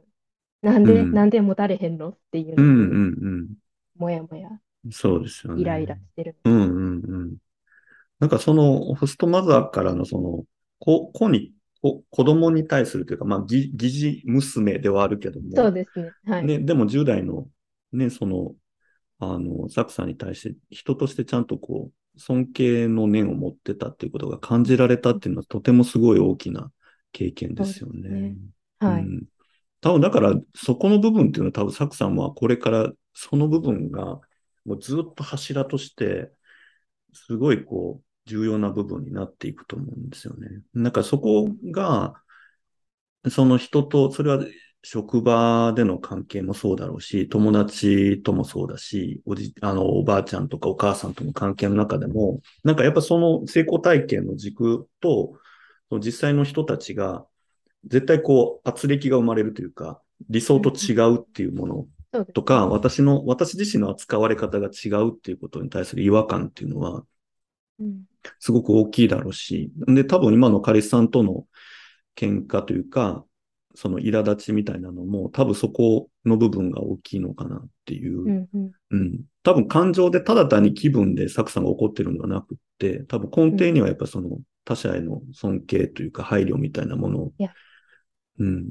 [0.63, 2.93] なんで、うん、なんで持たれへんのっていううん、のに、
[3.23, 3.55] うん、
[3.99, 4.49] もやもや、
[4.85, 6.03] うん、そうですよイライラね。
[6.13, 6.37] してる。
[6.45, 7.37] うん、うん、うん。
[8.19, 10.45] なんかそのホストマザーからのその
[10.79, 16.13] 子、子に、子子供に対するというか、まあ、ぎ疑似娘ではあるけども、そうですね。
[16.27, 16.45] はい。
[16.45, 17.47] ね、でも10代の
[17.93, 18.55] ね、その、
[19.21, 26.73] あの、サクさんに対して人としてちゃんとこう、尊敬の念を持ってたっていうことが感じられたっていうのはとてもすごい大きな
[27.13, 28.09] 経験ですよね。
[28.09, 28.37] ね
[28.81, 29.03] うはい。
[29.03, 29.25] ん。
[29.81, 34.21] 多分だから、そこの部分っていうのは多分サクさんはこれからその部分が
[34.65, 36.31] もうずっと柱として、
[37.13, 40.49] すごいこう、重要な部分になっていくと思うんですよね。
[40.75, 42.23] なんかそこが、
[43.31, 44.45] その人と、それは
[44.83, 55.41] 職場での関係もそうだろうし、友達ともそうだし、おじ、あの、おばあちゃんとかお母さんとの関係の中でも、なんかやっぱその成功体験の軸と、
[55.89, 57.27] その実際の人たちが、
[57.87, 61.87] 絶対こう、圧力が生まれるというか、理想と違うっていうもの
[62.35, 67.05] とか、私の、私自身の扱われ方が違うっていうことに対する違和感っていうのは、
[67.79, 68.05] うん。
[68.41, 71.47] すごく大きいだろうし、で、多分今の彼氏さんとの
[72.17, 73.25] 喧嘩というか、
[73.75, 78.23] その苛立ちみたいなのも、多分そこの部分が大きいのかなっていう。
[78.23, 78.49] うん。
[78.53, 78.71] うん。
[78.91, 79.21] うん。
[79.43, 87.55] 多分感情でただ単に気分でサクさんが怒ってるのではなくって、多分根底にはやっぱその他者への尊敬というか配慮みたいなものをいや、
[88.39, 88.45] う。
[88.45, 88.69] うん。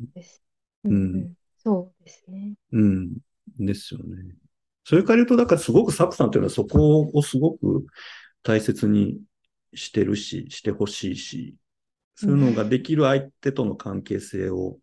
[0.84, 1.34] うん。
[1.58, 2.56] そうですね。
[2.72, 3.18] うん、
[3.60, 4.36] ですよね。
[4.84, 7.86] それから言うと、だからすごくサクさんというのはそこをすごく
[8.44, 9.20] 大切に
[9.74, 11.56] してるし、してほしいし、
[12.16, 14.80] そういうのができる相手との関係性を、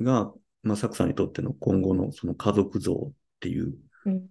[0.00, 3.74] が、まあ、サクさんにとっての今後のその家族像っていう。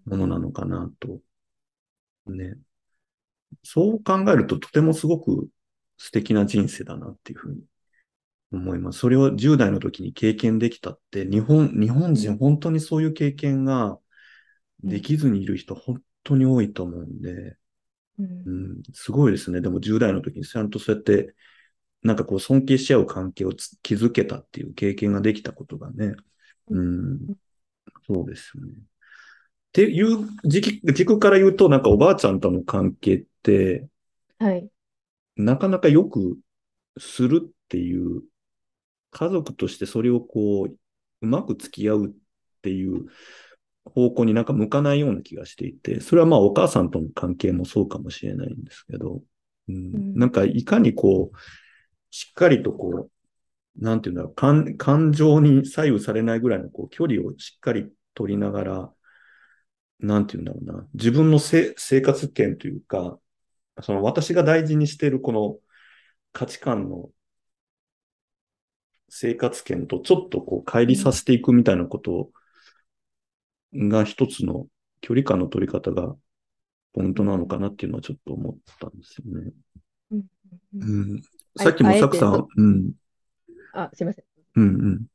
[0.06, 1.20] ものなのかなと。
[2.28, 2.56] ね。
[3.64, 5.48] そう考えるととてもすごく
[5.98, 7.62] 素敵な人生だなっていうふうに
[8.52, 9.00] 思います。
[9.00, 14.00] それを10代の時に経験できたって、日本、日本人本当にそういう経験が
[14.84, 17.58] できずにいる人本当に多いと思うんで、
[18.20, 18.52] うんう。
[18.80, 19.62] ん、すごいですね。
[19.62, 21.36] でも10代の時にちゃんとそうやって、
[22.04, 26.16] なんかこう尊敬し合う関係をつ築けたっていう経験ができたことがね。
[26.70, 27.36] うん、
[28.06, 28.74] そうですよね。
[28.74, 28.76] っ
[29.74, 33.88] ていう時期、軸から言うと、なんかおばあちゃんとの関係って、
[34.40, 34.70] はい。
[35.36, 36.40] なかなかよく
[36.98, 38.24] するっていう、
[39.12, 40.76] 家族としてそれをこう、
[41.22, 42.10] うまく付き合うっ
[42.62, 43.06] ていう
[43.86, 49.22] 方向になんか向かないような気がしていて、それはまあお母さんとの関係もそうかもしれないんですけど、
[49.70, 49.76] うん。
[49.76, 51.38] うんなんかいかにこう、
[52.12, 58.94] しっかりとこう、なんていうんだろう、感感情に左右されないぐらいのこう距離をしっかり取りながら、
[60.00, 63.18] なんていうんだろうな、自分のせ生活圏というか、
[63.82, 65.58] その私が大事にしているこの
[66.34, 67.10] 価値観の
[69.10, 72.30] 生活圏とちょっとこう乖離させていくみたいなこと
[73.74, 74.68] が一つの
[75.02, 76.16] 距離感の取り方が
[76.94, 79.52] ポイントなのかなっていうのはちょっと思ったんですよね。
[80.12, 80.24] うん。
[80.80, 81.22] うん
[81.60, 82.92] さっきもサクさん、うん、
[83.74, 84.26] あ、すいません。
[84.56, 85.06] うん、うん。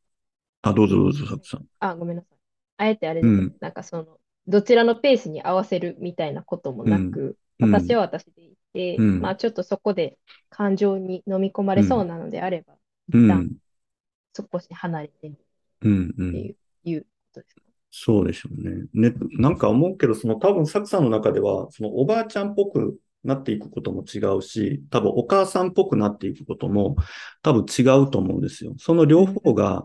[0.62, 1.66] あ、どうぞどうぞ、サクさん。
[1.78, 2.38] あ、ごめんなさい。
[2.78, 4.18] あえてあれですねうんなんかその、
[4.48, 10.18] どちらのペースに合わせるみたいなこともなく、うん私は私でいて、うんまあちょっとそこで
[10.48, 12.74] 感情に飲み込まれそうなのであれば、
[13.12, 13.50] うん、一旦
[14.34, 15.38] 少し離れてみる
[15.82, 16.28] うん、うん。
[16.30, 17.62] っていう,、いうことですか？
[17.90, 18.86] そうでしょうね。
[18.94, 26.96] ね、なんか思うけど、その多分サクさんの中では、そのおばあちゃんっぽくなっていくことも違うし、多分お母さんっぽくなっていくことも
[27.42, 28.74] 多分違うと思うんですよ。
[28.78, 29.84] その両方が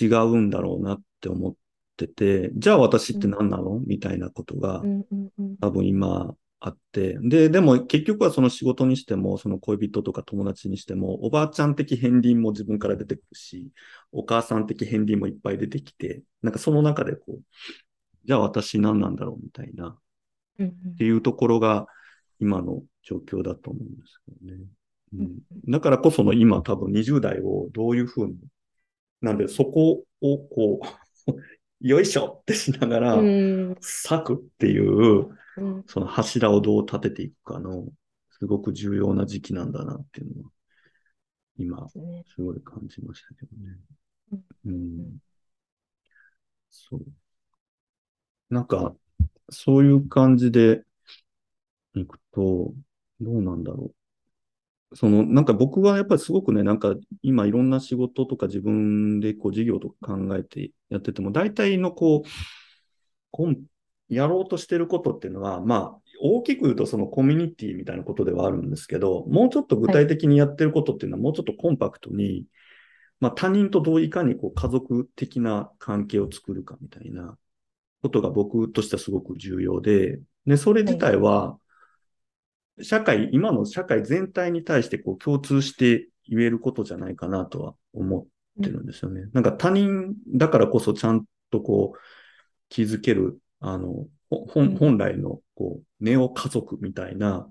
[0.00, 1.54] 違うんだろうなって思っ
[1.96, 3.80] てて、じゃあ私って何なの？
[3.86, 13.70] みたいなことがうんうんうん多分今あって、で、でも結局はその仕事にしても、その恋人とか友達にしても、おばあちゃん的片鱗も自分から出てくるし、
[14.10, 17.42] お母さん的片鱗もいっぱい出てきて、なんかその中でこう、
[18.24, 19.98] じゃあ私何なんだろうみたいな、っ
[20.58, 20.96] うんうん。
[20.96, 21.86] ていうところが
[22.40, 24.64] 今の状況だと思うんですけどね。
[25.14, 25.38] ううんん、
[25.68, 28.36] だからこその今多分20代をどういうふうに、
[29.20, 31.32] なんでそこをこう、
[31.80, 33.76] よいしょってしながら、うん。
[33.80, 35.28] 咲くっていう、
[35.60, 37.86] うんその柱をどう立てていくかの、
[38.30, 40.50] すごく重要な時期なんだなっていうのは、
[41.58, 43.78] 今で、すごい感じましたけどね。
[44.66, 45.18] うんうん。
[46.70, 47.04] そう。
[48.50, 48.94] なんか、
[49.50, 50.84] そういう感じで
[51.94, 52.72] いくと、
[53.20, 53.92] どうなんだろ
[54.92, 54.96] う。
[54.96, 62.28] その、なんか僕はやっぱりすごくね、なんか今いろんな仕事とか自分でこう事業とか考えてやってても、大体のこう、
[64.08, 72.44] やろうとしてることっていうのは、まあ、大きく言うとそのコミュニティみたいなことではあるんですけど、もうちょっと具体的にやってることっていうのはもうちょっとコンパクトに、
[73.20, 77.36] まあ他人とどういかにこう家族的な関係を作るかみたいな
[78.02, 81.58] ことが僕としてはすごく重要で、で、それ自体は、
[82.80, 89.26] 社会、今の社会全体に対してこう共通して言えることじゃないかなとは思ってるんですよね。
[89.32, 91.98] なんか他人だからこそちゃんとこう
[92.68, 97.48] 気づける、あの、本本来のこうネオ家族みたいな、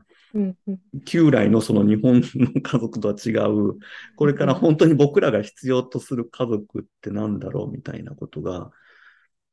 [1.06, 3.78] 旧来のその日本の家族とは違う、
[4.16, 8.72] これから本当に僕らが必要とする家族って何だろうみたいなことが、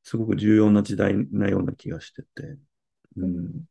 [0.03, 2.59] すごく重要な時代なような気がしてて。
[3.17, 3.65] うん、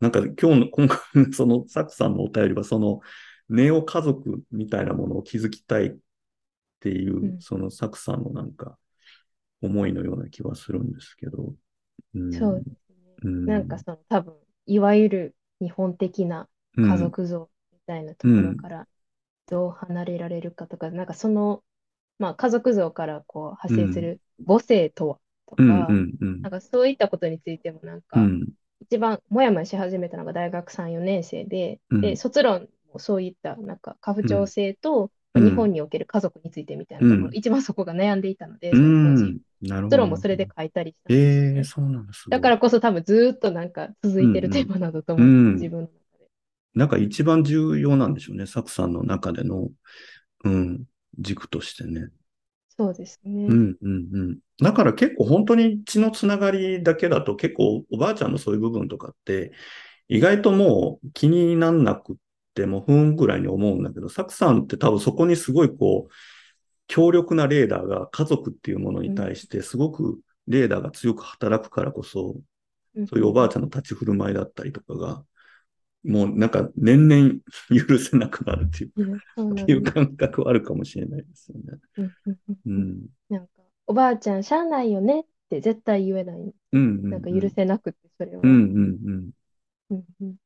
[0.00, 0.98] なんか今日の、今回、
[1.32, 3.00] そのサクさんのお便りは、その
[3.48, 5.96] ネオ家族みたいなものを築きたいっ
[6.80, 8.78] ていう、うん、そのサクさんのなんか
[9.60, 11.54] 思いのような気はするんですけど。
[12.14, 12.96] うん、そうですね。
[13.44, 14.36] うん、なんかその多分、
[14.66, 16.48] いわゆる日本的な
[16.80, 18.88] 家族像みたいなところから
[19.46, 21.64] どう離れられるかとか、なんかその、
[22.18, 26.00] まあ家族像からこう派生する母性とはとか、
[26.42, 28.32] なんかそういったことについてもなんか、
[28.80, 39.36] 一番もやもやし始めたのが大学3、4年生で、で、卒論もそういったなんか家父長制と、日本における家族についてみたいなところ、一番そこが悩んでいたので、その当時。
[39.62, 46.26] 卒論もそれで書いたりしたんです、ね、えー、そうなんですだからこそ多分ずっとなんか続いてるテーマなどと思う、うんうん、自分の中で。
[46.74, 49.68] なんか一番重要なんでしょうね、サクさんの中での、
[50.44, 50.84] うん、
[51.18, 52.08] 軸としてね。
[52.76, 53.46] そうですね。
[53.46, 54.38] うんうんうん。
[54.62, 59.52] だから結構本当に血のつながりだけだと結構おばあちゃんのそういう部分とかって
[60.08, 62.16] 意外ともう気になんなくっ
[62.54, 66.12] てもふんぐらいに思うんだけど、サクさんって多分そこにすごいこう
[66.86, 72.36] 強力なレーダーが家族っていうものに対してすごくレーダーが強く働くからこそ、
[72.94, 75.24] そういうおばあちゃんの立ち振る舞いだったりとかが、
[76.04, 77.34] もうなんか年々
[77.68, 81.78] 許せなくなるっていう、っていう感覚はあるかもしれないですよね。
[82.66, 83.06] うん。
[83.28, 83.52] なんか、
[83.86, 86.38] おばあちゃん、しゃあないよねって絶対言えない。
[86.38, 88.40] うん、うん、なんか許せなくて、それは。
[88.44, 89.32] うんうん
[89.90, 90.36] うん。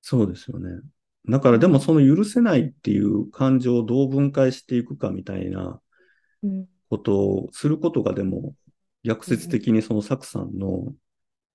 [0.00, 0.80] そうですよね。
[1.28, 5.80] だからでもその許せないっていう感情をどう分解していくかみたいな
[6.88, 8.54] ことをすることがでも
[9.04, 10.92] 逆説的にそのサクさんの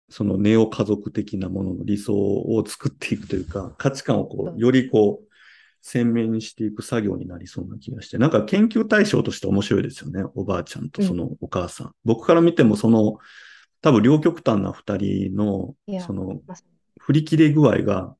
[0.10, 5.26] そのネオ家族的なものの理想を作っていくというか、価値観をこう、よりこう、
[5.82, 10.24] 鮮明にしていく作業になりそうな気がして、なんか研究対象として面白いですよね。
[10.36, 11.88] おばあちゃんとそのお母さん。
[11.88, 13.18] うん、僕から見てもその、
[13.82, 16.42] 多分両極端な二人の、その、
[17.00, 18.16] 振り切れ具合が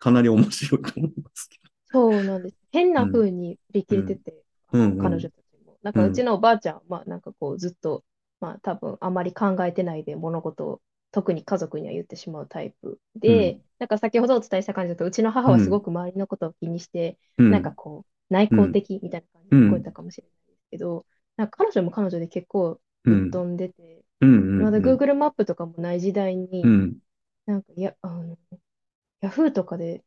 [0.00, 1.70] かなり面白いと思いますけど。
[1.92, 2.56] そうなんです。
[2.72, 4.34] 変な風に振り切れてて、
[4.72, 5.76] うん、彼女たちも。
[5.82, 8.02] なんかうちのおばあちゃんは、まあなんかこうずっと、
[8.40, 10.80] まあ多分あまり考えてないで物事を
[11.12, 21.04] 特に家族には言ってしまうタイプで、うん、なんか先ほどお伝えした感じだと、うちの母はすごく周りのことを気にして、うん、なんかこう、内向的みたいな感じで聞こえたかもしれないですけど、
[21.36, 26.62] なんか彼女も彼女で結構ぶっ飛んでて、まだ Google マップとかもない時代に、
[27.46, 28.38] なんかや、あの、
[29.20, 30.02] ヤフーとかで、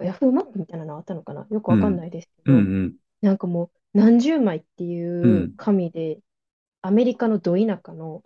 [0.00, 1.46] ヤフーマップみたいなのあったのかな？
[1.50, 2.58] よくわかんないですけど、うん。
[2.58, 6.20] うんなんかもう何十枚っていう紙で、
[6.82, 8.22] アメリカのど田舎の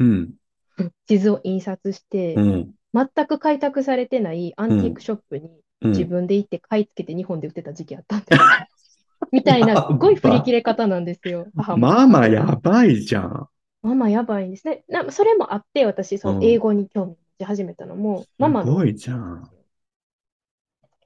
[1.07, 2.75] 地図を印刷して、うん。
[2.95, 5.49] 全く開拓されてないアンティークショップに
[5.83, 8.39] 自分で行って買い付けて日本で売ってた時期あったんですよ。
[9.33, 11.87] みたいな、すごい振り切れ方なんですよ、母も。
[11.89, 13.49] まあまあやばいじゃん。
[13.83, 14.85] まあまあやばいんですね。
[14.89, 19.51] なそれもあって、私、その英語に興味持ち始めたのも、ママすごいじゃん。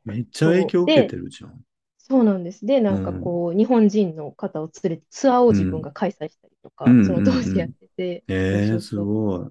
[0.06, 1.60] めっちゃ影響受けてるじゃん。
[1.98, 2.64] そうなんです。
[2.64, 8.24] で、なんかこう、うん、日本人の方を連れてツアーを自分が開催したりとか、うん、その当時やってて。
[8.28, 9.50] えー、すごい。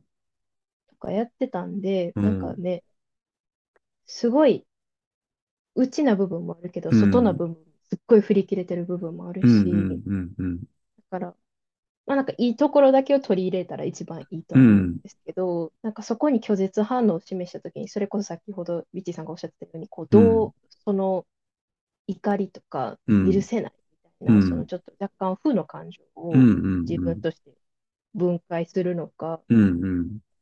[0.89, 2.83] とかやってたんで、なんかね、
[4.07, 4.65] すごい、
[5.75, 7.57] 内な部分もあるけど、外な部分、
[7.89, 9.99] すっごい振り切れてる部分もあるし、
[10.97, 11.35] だから、
[12.05, 20.53] まあなんかいいところだけを取り入れたら一番いいと思うんですけど、うん、なんかそこに拒絶反応を示したときに、それこそ先ほどビッチーさんがおっしゃってたように、こうどう
[20.83, 21.25] その
[22.07, 23.73] 怒りとか許せない
[24.21, 27.51] みたいな、うん、そのちょっと若干負の感情を自分として
[28.13, 29.41] 分解するのか、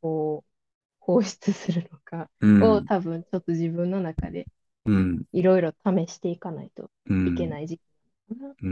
[0.02, 0.50] こう
[1.00, 4.46] 放出するのかを、多分ちょっと自分の中で
[5.32, 7.80] いろいろ試していかないといけない時期
[8.36, 8.68] なのかな。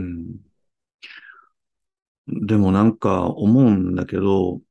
[2.27, 4.61] でもなんか思うんだけど、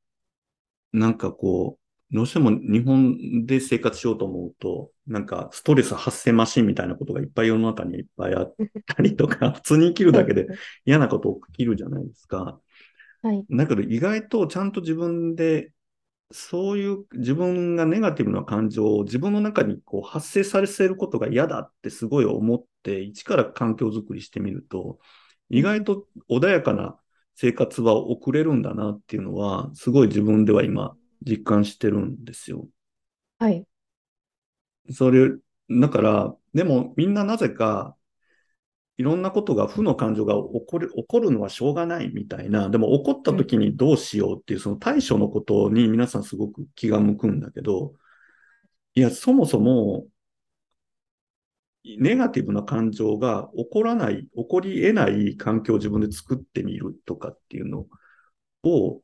[0.92, 8.54] なんかこう、どうしても日本で生活しようと思うと、なんかストレス発生マシンみたいなことがいっぱい世の中にいっぱいあっ
[8.86, 10.46] たりとか、 普通に生きるだけで
[10.84, 12.60] 嫌なこと起きるじゃないですか。
[13.22, 13.46] はい。
[13.50, 15.72] だけど意外とちゃんと自分で、
[16.30, 24.98] そういう自分がネガティブな感情を自分の中にこう発生させることが嫌だってすごい思って、一から環境づくりしてみると、
[25.48, 26.98] 意外と穏やかな
[27.42, 30.94] 生活は送れるんだなっていうのは、すごい自分では今
[31.26, 32.68] 実感してるんですよ。
[33.40, 33.66] はい。
[34.92, 35.32] それ、
[35.68, 37.96] だから、でもみんななぜか、
[38.96, 47.94] いろんなことが負の感情が起こる、起こるのはしょうがないみたいな、でも起こった時にどうしようっていう、その対処のことに皆さんすごく気が向くんだけど、
[48.94, 50.06] いや、そもそも、
[51.98, 57.86] ネガティブな感情が起こらない、起こり得ない環境を自分で作ってみるとかっていうの
[58.62, 59.00] を、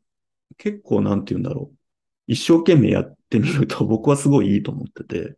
[0.56, 1.76] 結構なんて言うんだろう。
[2.28, 5.36] 一生懸命やってみると僕はすごいいいと思ってて、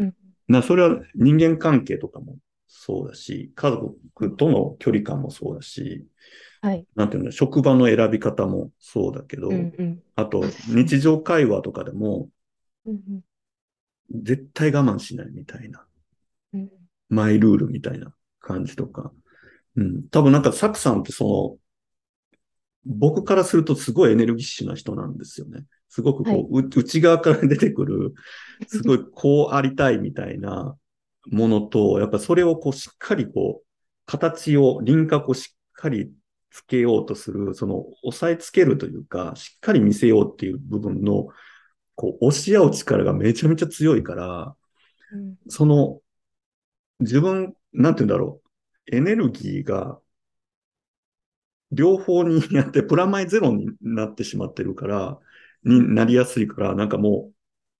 [0.00, 0.14] うん、
[0.48, 6.06] なそれは人間関係とかもそうだし、家族との距離感もそうだし、
[6.60, 12.28] はい、なんていうの、職場の選び方もそうだけど、うんうん、あと日常会話とかでも、
[12.84, 12.94] うん
[14.12, 15.86] うん、絶対我慢しないみたいな、うん、
[17.08, 19.12] マイルールみたいな感じとか、
[19.76, 21.56] うん、多分なんかサクさんってその、
[22.86, 25.64] 僕からするとすごいエネルギッシュな人なんですよね。
[25.88, 28.14] すごくこう、はい、内側から出てくる、
[28.66, 30.76] すごいこうありたいみたいな
[31.30, 33.66] ものと、やっぱそれをこうしっかりこう、
[34.06, 36.10] 形を、輪郭をしっかり
[36.50, 41.28] つけようとする、その押さえつけるというか、しっかり見せようっていう部分の、
[41.94, 44.54] こう、押し合う力がめちゃめちゃ強いから、
[45.12, 46.00] うん、その、
[47.00, 48.40] 自分、なんて言うんだろ
[48.90, 49.98] う、エネルギーが
[51.72, 55.18] 両方にやってプラマイゼロになってしまってるから、
[55.64, 57.30] になりやすいから、なんかも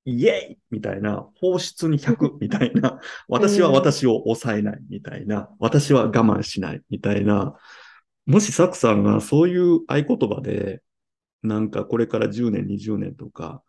[0.06, 0.58] う、イエイ!
[0.70, 7.54] みたいな、放出に100みたいな、私は私を抑えないみたいな、私は我慢しないみたいな、
[8.26, 10.82] もしサクさんがそういう合言葉で、
[11.42, 13.62] なんかこれから10年、20年とか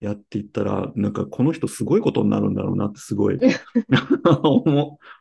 [0.00, 3.38] やっていったら、なんかこの人すごいことになるんだろうなってすごい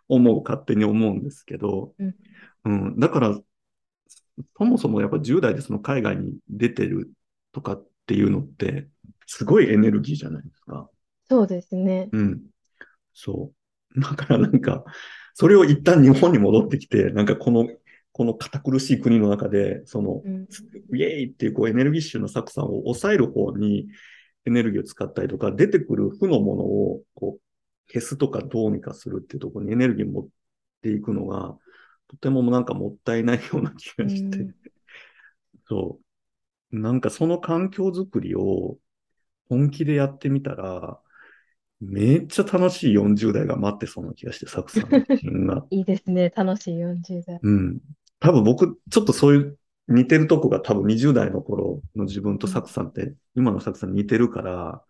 [0.08, 1.94] 思う、勝手に思うんですけど、
[2.66, 3.40] うん、だから
[4.58, 7.12] そもそもやっぱ10代でその海外に出てる
[7.54, 8.88] とかっていうのって、
[9.26, 10.90] すごいエネルギーじゃないですか。
[11.30, 12.10] そうですね。
[12.12, 12.42] うん。
[13.14, 13.52] そ
[13.96, 14.00] う。
[14.00, 14.84] だからなんか、
[15.34, 17.68] それを一旦日本に戻ってきて、なんかこの、
[18.12, 20.48] この堅苦しい国の中で、その、うん、
[20.96, 23.88] イエーイっていうこうエネルギッシュなサクさんを抑える方に
[24.48, 30.28] エネルギーを使ったりとか、出てくる負のものをこう消すとかどうにかするっていうところにエネルギーを持っ
[30.82, 31.56] ていくのが、
[32.08, 34.56] とてもなんかもったいないような気がして、うん、
[35.68, 36.00] そ
[36.72, 36.80] う。
[36.80, 38.78] なんかその環境づくりを
[39.50, 41.00] 本気でやってみたら、
[41.80, 45.66] めっちゃ楽しい40代が待ってそうな気がして、サクさん自身が。
[45.70, 47.39] いいですね、楽しい40代。
[47.41, 47.80] うん。
[48.20, 49.58] 多分僕、ちょっとそういう
[49.88, 54.82] 似てるとこが多分20代の頃の自分とサクさんって、今のサクさん似てるから、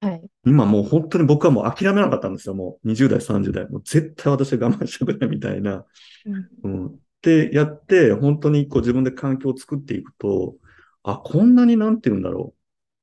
[0.00, 2.54] はい、今もう本当に僕はもう諦めなかったんですよ。
[2.54, 3.68] もう20代、30代。
[3.68, 5.84] もう絶対私は我慢したくないみたいな。
[6.62, 6.84] うん。
[6.84, 10.56] うん、で、やって、本当にこう自分で環境を作っていくと、
[11.02, 12.54] あ、こんなになんて言うんだろ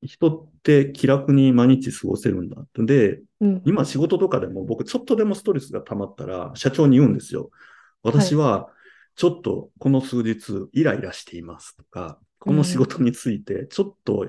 [0.02, 0.06] う。
[0.06, 2.56] 人って気楽に毎日過ごせるんだ。
[2.76, 7.50] で、うん、今仕事とかでも僕ちょっとでもストレスが溜まったら社長に言うんですよ。
[8.02, 8.68] 私は
[9.18, 14.28] ちょっとこの数日イライラしていますとか、この仕事についてちょっと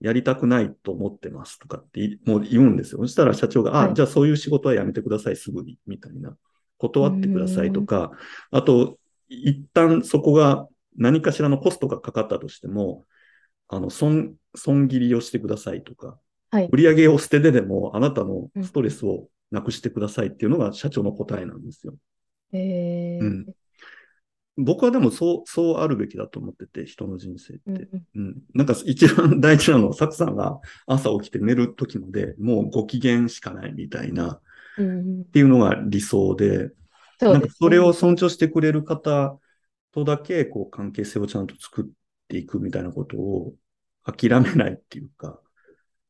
[0.00, 3.02] やりたくないと思ってますとかってもう言うんですよ。
[3.02, 6.34] そしたら社長が、あ、じゃあそういう仕事はやめてください、すぐに、みたいな。
[6.78, 8.10] 断ってくださいとか、
[8.50, 10.66] あと、一旦そこが
[10.96, 13.04] 何かしらのコストがかかったとしても、
[13.68, 16.18] あの、損、損切りをしてくださいとか、
[16.50, 21.94] はい、売上を捨ててでもあなたのストレスをなくしてくださいっていうのが社長の答えなんですよ。
[22.52, 23.46] えー、うん。
[24.56, 27.62] 僕はでもそう、そうあるべきだと思ってて、人の人生って。
[27.70, 34.40] うん、うん、なんか一番大事なのは、サクさんが朝起きて寝る時までもうご機嫌しかないみたいな、
[34.78, 36.70] うん、っていうのが理想で、
[37.20, 39.38] なんかそれを尊重してくれる方
[39.92, 41.84] とだけ、こう関係性をちゃんと作っ
[42.28, 43.54] ていくみたいなことを
[44.04, 45.40] 諦めないっていうか、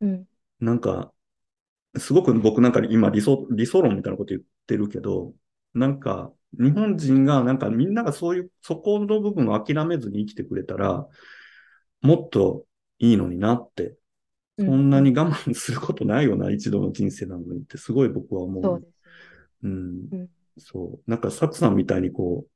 [0.00, 0.24] うん、
[0.60, 1.12] なんか、
[1.98, 5.34] すごく僕なんか今理想、理想論みたいなこと言ってるけど、
[5.74, 11.06] なんか、日本人が、なんかみんながそういう、そこの部分を諦めずに生きてくれたら、
[12.00, 12.66] もっと
[12.98, 13.96] いいのになって、
[14.58, 18.62] そんなに我慢することないよな、うん、一度の人生なのにって、すごい僕は思う。
[18.62, 18.92] そうです、
[19.62, 20.28] うん、うん。
[20.58, 21.10] そう。
[21.10, 22.46] なんか、サクさんみたいにこ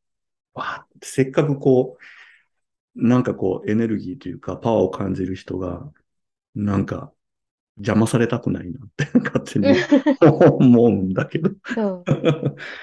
[0.54, 1.96] う、わって、せっかくこ
[2.94, 5.90] う、なんかこう、エネルギーというか、パワーを感じる人が、
[6.54, 7.12] なんか、
[7.78, 9.68] 邪魔されたくないなって 勝手に
[10.20, 11.50] 思うんだけど。
[11.74, 12.04] そう。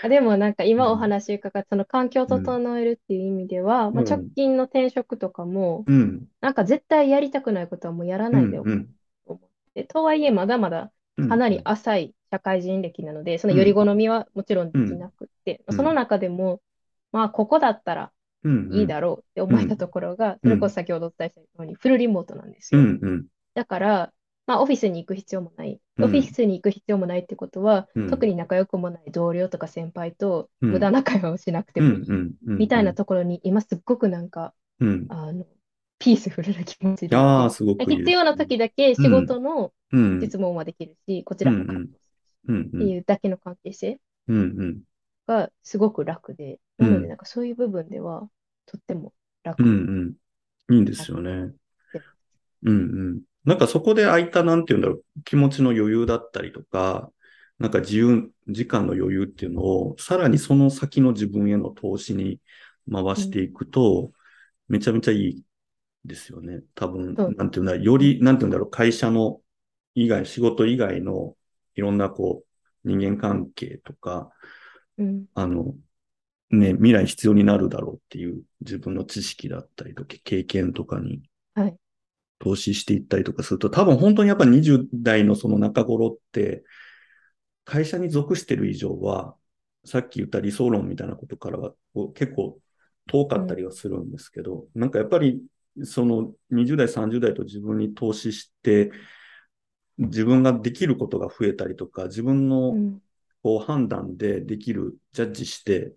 [0.04, 6.28] あでもなんか今お話伺ったその環境を整えるっていう意味では、まあ、うん直近の転職とかも、うん。
[6.42, 8.86] なんか絶対やりたくないことはもうやらないでおこううん。
[8.86, 8.90] と
[9.34, 11.30] 思って、とはいえまだまだうん。
[11.30, 15.76] かなり浅い社会人歴なので、そのより好みはもちろんできなくって、うん。
[15.76, 16.62] その中でも、
[17.12, 18.12] まあここだったら
[18.44, 20.40] うんいいだろうって思えたところが、うん。
[20.44, 22.82] それこそ先ほどお伝えしたようにフルリモートなんですよ。
[22.82, 23.26] うんうん。
[23.56, 24.14] だから、
[24.46, 25.80] まあ、オフィスに行く必要もない。
[25.98, 26.06] うん。
[26.06, 28.10] オフィスに行く必要もないってことは、うん。
[28.10, 30.72] 特に仲良くもない同僚とか先輩とうん。
[30.72, 35.08] 無駄な会話をしなくてうもいい、みたいなところに今すっごくなんか、うん。
[35.10, 35.46] あの、
[36.00, 37.16] ピースフルな気持ちで。
[37.16, 40.22] ああ、すごくいいです必要な時だけ仕事のうん。
[40.22, 41.88] 質問はできるし、こちらもすうん
[42.54, 44.84] るっていうだけの関係性うんうん
[45.28, 48.28] がすごく楽で、うんなのでなんかそういう部分では
[48.66, 49.14] とっても
[49.44, 49.64] 楽。
[49.64, 50.16] うん
[50.70, 50.76] うん。
[50.76, 51.54] いいんですよね。
[52.64, 52.72] うんう
[53.16, 53.22] ん。
[53.46, 57.12] なんかそこで空いた、なんていうんだろう、気持ちの余裕だったりとか、
[57.60, 62.40] なんか自由、時間の余裕っていうのを、さらにその先の自分への投資に
[62.92, 64.12] 回していくと、
[64.68, 65.44] めちゃめちゃいい
[66.06, 66.62] ですよね。
[66.76, 69.42] 多分、なんていうんだ、より、なんていうんだろう、会社の
[69.96, 71.36] 以外、仕事以外の
[71.76, 74.32] いろんなこう、人間関係とか、
[74.98, 75.26] うん。
[75.34, 75.76] あの、
[76.52, 81.24] ね、未来必要になるだろうっていう自分の知識だったりとか、経験とかに
[81.56, 81.78] はい。
[82.44, 86.64] 投資していったりとかすると、多分本当にやっぱ20代のその中頃って、
[87.64, 89.36] 会社に属してる以上は、
[89.86, 91.74] さっき言った理想論みたいなことからは
[92.14, 92.60] 結構
[93.08, 95.42] 遠かったりはするんですけど、なんかやっぱり
[95.84, 98.92] その20代、30代と自分に投資して、
[99.98, 103.02] 自分ができることが増えたりとか、自分のうん。
[103.44, 105.94] こう判断でできる、ジャッジして、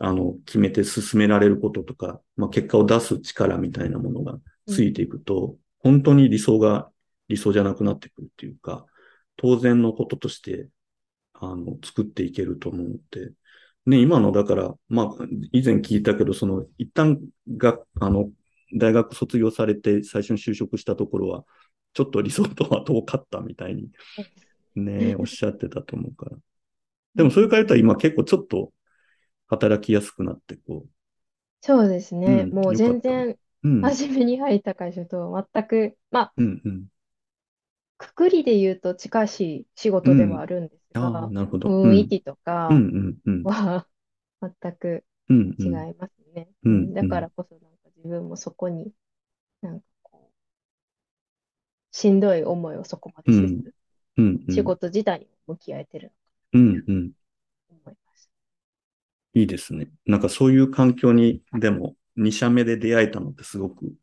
[0.00, 4.38] あの、決めて進められることとか、まあ、結果を出す力みたいなものが
[4.68, 6.90] ついていくと、本当に理想が
[7.28, 8.86] 理想じゃなくなってくるっていうか、
[9.36, 10.68] 当然のこととして、
[11.34, 13.32] あの、作っていけると思うので、
[13.86, 17.20] ね、今の、だから、まあ、以前聞いたけど、その、一旦
[17.56, 18.30] が、あの、
[18.76, 21.44] 大学卒業されて最初に就職したところは、
[21.92, 23.90] ちょっと理想とは遠かったみたいに、
[24.74, 26.36] ね、おっしゃってたと思うから。
[27.14, 28.72] でも、それから言ったら今結構ちょっと
[29.48, 30.86] 働きやすくなって、こ
[31.60, 32.44] そうですね。
[32.44, 33.68] うんもう全然、う。
[33.68, 33.98] うん。
[33.98, 36.86] 初めに入った会社とは全く、まあ、うんうん。
[37.98, 41.74] くくりで言うと近しい仕事ではあるんですああ、が、なるほど。
[41.82, 42.78] 雰囲気とかうん
[43.26, 43.48] うんうん。
[43.48, 43.88] は
[44.42, 45.86] 全くうん違いうん。
[45.98, 46.50] ますね。
[46.64, 48.92] うんだからこそなんか自分もそこに、
[49.62, 50.32] なんかこ
[51.92, 53.74] う、しんどい思いをそこまでせず、
[54.16, 54.56] うんうん。
[54.56, 56.12] 仕事自体にも向き合えてる
[56.52, 57.12] うんうん。
[57.68, 58.30] と思います。
[59.34, 59.88] いいですね。
[60.06, 63.94] なんかそういう環境に、でも、2社目で出会えたのってすごく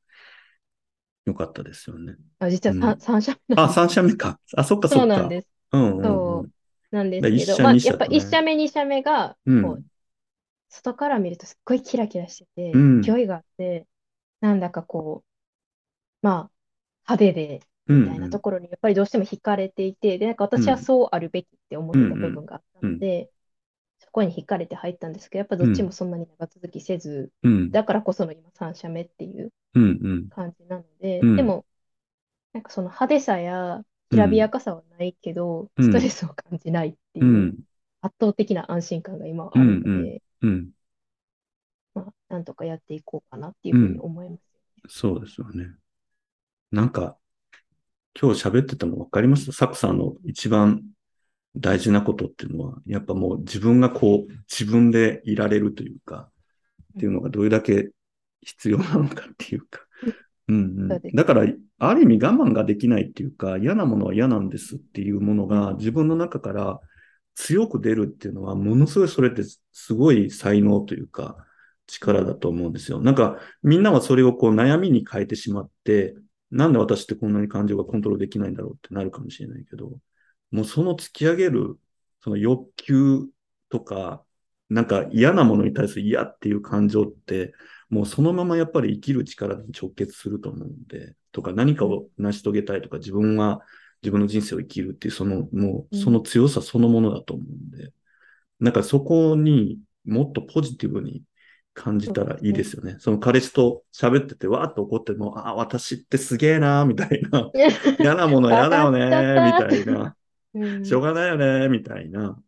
[1.26, 2.16] 良かったですよね。
[2.40, 3.86] あ、実はうん三三社目なあ、んです。
[3.86, 4.40] 3社目か。
[4.58, 5.04] あ、そっかそっか。
[5.04, 5.48] そうなんです。
[5.72, 6.52] うんうんうんそ
[6.92, 9.86] うなんですでけど、まあ、やっぱ一社目、二社目が、うんこう、
[10.70, 13.88] 外から見るとすっごいキラキラしてて、うん勢いがあって、
[14.42, 15.24] なんだかこ
[16.24, 16.52] う、まあ、
[17.10, 23.32] 派手で、うんみたいなところにやっぱりどうしても惹かれていて、で、なんか私はそうあるべきって思ってた部分があったので、
[24.12, 27.72] そこに惹かれて入ったんですけど、やっぱどっちもそんなに長続きせず、うん。
[27.72, 29.86] だからこその今3社目っていううんう
[30.16, 30.30] ん。
[30.30, 31.66] 感じなので、うんでも、
[32.54, 37.58] なんかその派手さやきらびやかさはないけど、うんストレスを感じないっていうう、ん。
[38.02, 40.70] 圧倒的な安心感が今はあるので、うんううん。
[41.94, 44.42] まあ、なんとかやっていこうかなっていうふうに思います。
[44.90, 45.76] そうですよね。
[46.72, 47.18] なんか、
[48.20, 49.52] 今日喋ってても分かります？
[49.52, 50.84] サクさんの一番
[51.56, 56.30] 大事なことっていうのは、やっぱもう自分がこう、自分でいられるというか、
[56.96, 57.90] っていうのがどれだけ
[58.42, 59.82] 必要なのかっていうか。
[60.48, 61.16] うんうん。
[61.16, 61.46] だから、
[61.80, 66.80] ある意味我慢ができないっていうか、嫌なものは嫌なんですっていうものが自分の中から
[67.36, 71.38] 強く出るっていうのは、ものすごいそれってすごい才能というか、
[71.88, 73.02] 力だと思うんですよ。
[73.02, 76.16] なんか、みんなはそれをこう悩みに変えてしまって、
[76.50, 79.92] なんで私ってこんなに感情がコントロールできないんだろうってなるかもしれないけど、
[80.52, 81.80] もうその突き上げる、
[82.22, 83.28] その欲求
[83.70, 84.24] とか、
[84.70, 87.54] なんか嫌なものに対する嫌っていう感情って、
[87.90, 93.62] もうそのままやっぱり生きる力に直結すると思うんで、とか何かを成し遂げたいとか自分は
[94.02, 97.92] 自分の人生を生きるっていうそのもうその強さそのものだと思うんで、
[98.60, 101.24] なんかそこにもっとポジティブに
[101.74, 102.96] 感じたらいいですよね。
[103.00, 107.50] その彼氏と喋っててわーっと怒っても、あ、私ってすげえなーみたいな。
[108.00, 110.16] 嫌なもの嫌だよねーみたいな。
[110.54, 112.42] うんしょうがないよねーみたいな。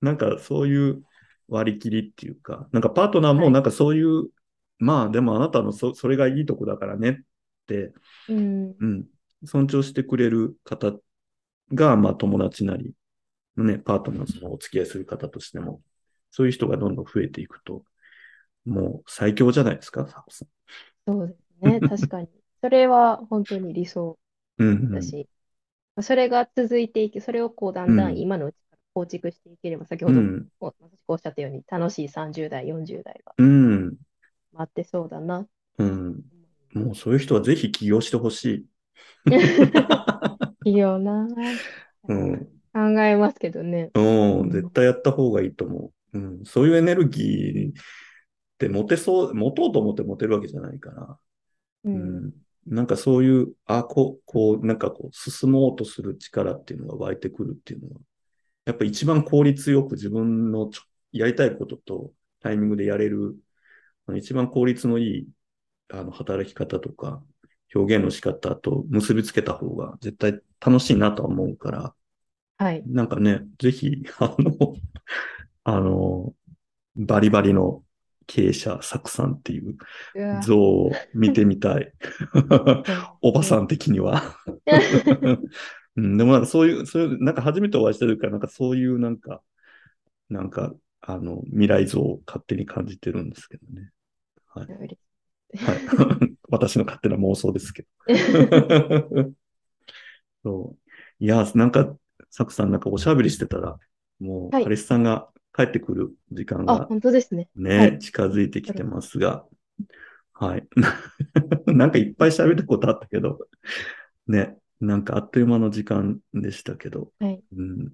[0.00, 1.02] なんかそういう
[1.48, 4.30] 割り切りっていうか、なんかパートナーはいもなんかそういう、
[4.78, 7.14] まあでもあなたのそそれがいいとこだからねっ
[7.66, 7.92] て、
[8.28, 9.06] うんうん、
[9.44, 10.92] 尊重してくれる方
[11.74, 12.94] が、まあ友達なり、
[13.56, 15.82] ね、パートナーとお付き合いする方としても、
[16.30, 17.84] そういう人がどんどん増えていくと、
[18.64, 20.48] もう最強じゃないですか、サコさん。
[21.06, 21.80] そうですね。
[21.80, 22.28] 確かに。
[22.60, 24.18] それは本当に理想
[24.58, 25.28] うんだし、
[26.02, 30.16] それが続いていき、それをこうだんだうんん今のうちから構築していければ、先うん。
[30.16, 30.46] うほどん。
[30.60, 30.74] お
[31.08, 33.96] おっしゃったように、楽しい30代、40代がうん。
[34.52, 35.46] 待ってそうだな。
[35.78, 36.24] うん。
[36.74, 38.66] もうそういう人はぜひ起業してほしい。
[40.64, 41.26] いいよな。
[42.08, 42.48] うん。
[42.72, 43.90] 考えますけどね。
[43.94, 46.18] うん、絶対やった方がいいと思う。
[46.18, 47.72] うん、そういうエネルギーっ
[48.58, 51.18] て持てそう、持とうと思って持てるわけじゃないから。
[51.84, 51.90] う。
[51.92, 52.32] うんん、
[52.70, 58.00] なんかそういう、あ、こう、こう、なんかこう、進もうとする力っていうのが湧いてくるっていうのは、
[58.66, 60.82] やっぱ一番効率よく自分のちょ
[61.12, 63.36] やりたいこととタイミングでやれる、
[64.06, 65.28] あの一番効率のいい、
[65.90, 67.22] あの、働き方とか、
[67.74, 71.94] 表現の仕方と結びつけた方が絶対楽しいなとは思うから、
[72.58, 72.82] はい。
[72.86, 74.76] なんかね、ぜひ、あの、
[75.64, 76.34] あの、
[76.96, 77.84] バリバリの
[78.30, 79.76] 経営者、サクさんっていう
[80.46, 81.92] 像を見てみたい。
[83.22, 83.64] おばさん。
[83.64, 84.22] ん的には。
[85.96, 89.42] うん、でもなんかそういう、そういう、なんか初めてお会いしてるから、なんかそういうなんか、
[90.28, 93.90] なんか、あの、未来像を勝手に感じてるんですけどね。
[94.46, 94.66] はい。
[94.66, 94.96] 嬉
[95.56, 95.78] はい、
[96.50, 99.34] 私の勝手な妄想ですけど。
[100.44, 100.78] そう。
[101.18, 101.96] いや、なんか、
[102.30, 103.76] サクさんなんかおしゃべりしてたら、
[104.20, 105.28] もう、はい彼氏さんが
[105.64, 107.48] 帰ってくる時間あ、が本当ですね。
[107.56, 107.98] ね、はい。
[107.98, 109.44] 近づいてきてますが、
[110.32, 110.66] はい。
[111.66, 113.38] なんかいっぱい喋ったことあったけど、
[114.26, 117.42] ね、なんかあっという間の時間でしたけど、はい。
[117.56, 117.92] うん、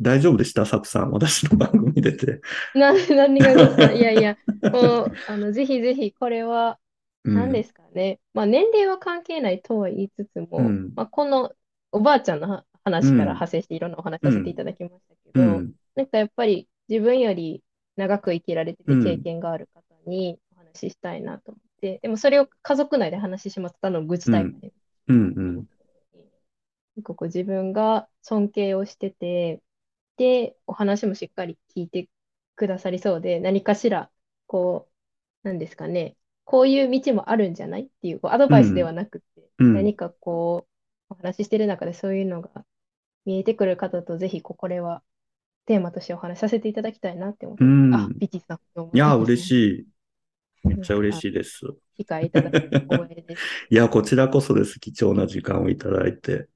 [0.00, 0.64] 大丈夫でした？
[0.64, 2.40] サクさん、私の番組出て。
[2.74, 3.92] な、何がですか？
[3.92, 4.36] いやいや、
[4.72, 6.78] もう、あの、ぜひぜひ、これは、
[7.24, 8.20] うん、何ですかね？
[8.34, 10.92] まあ、年齢は関係ないとは言いつつも、うん。
[10.96, 11.52] まあ、この
[11.92, 13.18] おばあちゃんのは話からうん。
[13.20, 17.62] 派生していろんなお話させていただきましたけど、うん、なんかやっぱり自分より
[17.96, 24.72] 長く生きられててうん経験がある方にお話ししたいなと思って、でもそれを家族内で話ししまったの愚痴タイプで、
[25.08, 25.56] うん、うん、
[26.96, 29.62] なんかこう自分が尊敬をしてて、
[30.16, 32.08] で、お話もしっかり聞いて
[32.54, 34.10] くださりそうで、何かしら、
[34.46, 34.88] こ
[35.44, 39.24] う、なんですかね、こういう道もあるんじゃないっていう、こうアドバイスではなくて、
[39.58, 39.74] うん。
[39.74, 40.66] 何かこ
[41.10, 42.64] う、お話ししてる中でそういうのが
[43.24, 45.02] 見えてくる方と、ぜひこれは
[45.66, 49.86] テーマとしてお話しさせていただきたいなって思って、うんあ、ビティさん、どうもいや、嬉しい。
[50.64, 51.60] めっちゃ嬉しいです。
[51.96, 53.42] 機会いただき光栄です。
[53.70, 54.78] いや、こちらこそです。
[54.78, 56.48] 貴重な時間をいただいて。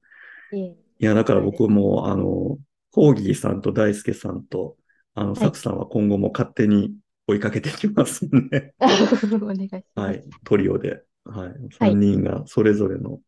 [0.53, 2.57] いや、だから僕も、あの、
[2.91, 4.77] コーギーさんと大輔さんと、
[5.13, 6.95] あの、いサクさんは今後も勝手に
[7.27, 8.85] 追いかけていきますんで、え
[9.35, 9.85] お願いします。
[9.95, 13.19] はい、トリオで、はい、3人がそれぞれの、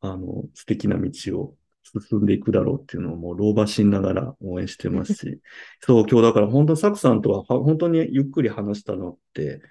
[0.00, 5.40] あの、素敵な道を進んでいくだろうっていうのをもう老婆しながら応援してますし、
[5.80, 9.62] そう、今日だから本当サクさんとはは本当にゆっくり話したのって、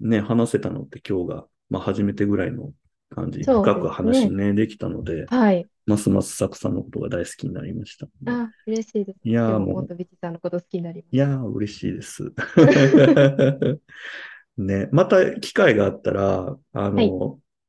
[0.00, 2.72] ね、話せたのって今日が、まあ初めてぐらいの
[3.10, 5.66] 感じ、ね深く話ね、できたので、はい。
[5.86, 8.06] ますますサクさんのことが大好きになりました。
[8.26, 9.18] あ、嬉しいです。
[9.22, 12.32] いやーもうビティさんのこと好きになりまいやー、嬉しいです。
[14.56, 17.10] ね、また機会があったら、あの、はい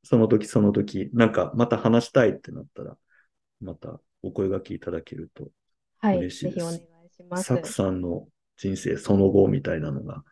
[0.08, 2.96] その時その時、なんかまた話したいってなったら、
[3.60, 5.48] またお声掛けいただけると。
[6.02, 6.78] 嬉しいですぜひお願い
[7.10, 7.44] します。
[7.44, 8.26] サクさんの
[8.56, 10.22] 人生その後みたいなのが、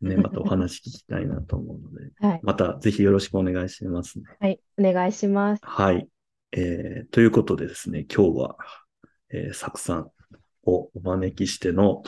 [0.00, 2.40] ね、またお話聞きたいなと思うので、 はい。
[2.42, 4.24] またぜひよろしくお願いしますね。
[4.38, 4.60] はい。
[4.78, 5.60] お願いします。
[5.64, 6.08] はい。
[6.52, 8.56] えーということでですね、今日は、
[9.30, 10.10] えーサクさん
[10.64, 12.02] をお招きしての、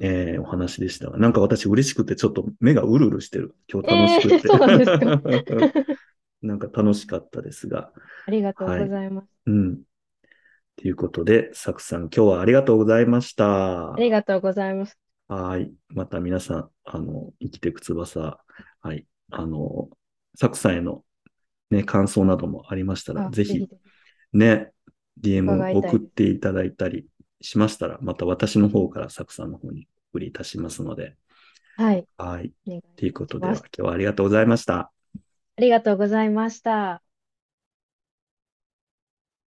[0.00, 3.54] えーお話でしたが、なんか私嬉しくてちょっと目がうるうるしてる。
[3.72, 4.34] 今日楽しくて。
[4.34, 5.96] えーそうなんですか
[6.42, 7.92] なんか楽しかったですが、
[8.26, 9.28] ありがとうございます。
[9.46, 9.82] うん。
[10.76, 13.96] ということで、サクさん今日はありがとうございましたあ。
[13.96, 14.98] りがとうございます。
[15.28, 15.72] はい。
[15.88, 18.38] また皆さん、あの、生きてく翼、
[18.80, 19.06] はい。
[19.30, 19.88] あの、
[20.36, 21.02] サクさんへの
[21.70, 23.68] ね、感想などもありましたら、あぜひぜ
[24.32, 24.70] ね、
[25.20, 27.06] DM 伺いたいです送っていただいたり
[27.40, 31.16] しましたら、また私の方からサクさんの方にお送りいたしますので、
[31.76, 32.06] はい。
[32.16, 32.52] はい。
[32.96, 34.92] ということで、今日はありがとうございました。
[35.58, 37.05] ありがとうございました。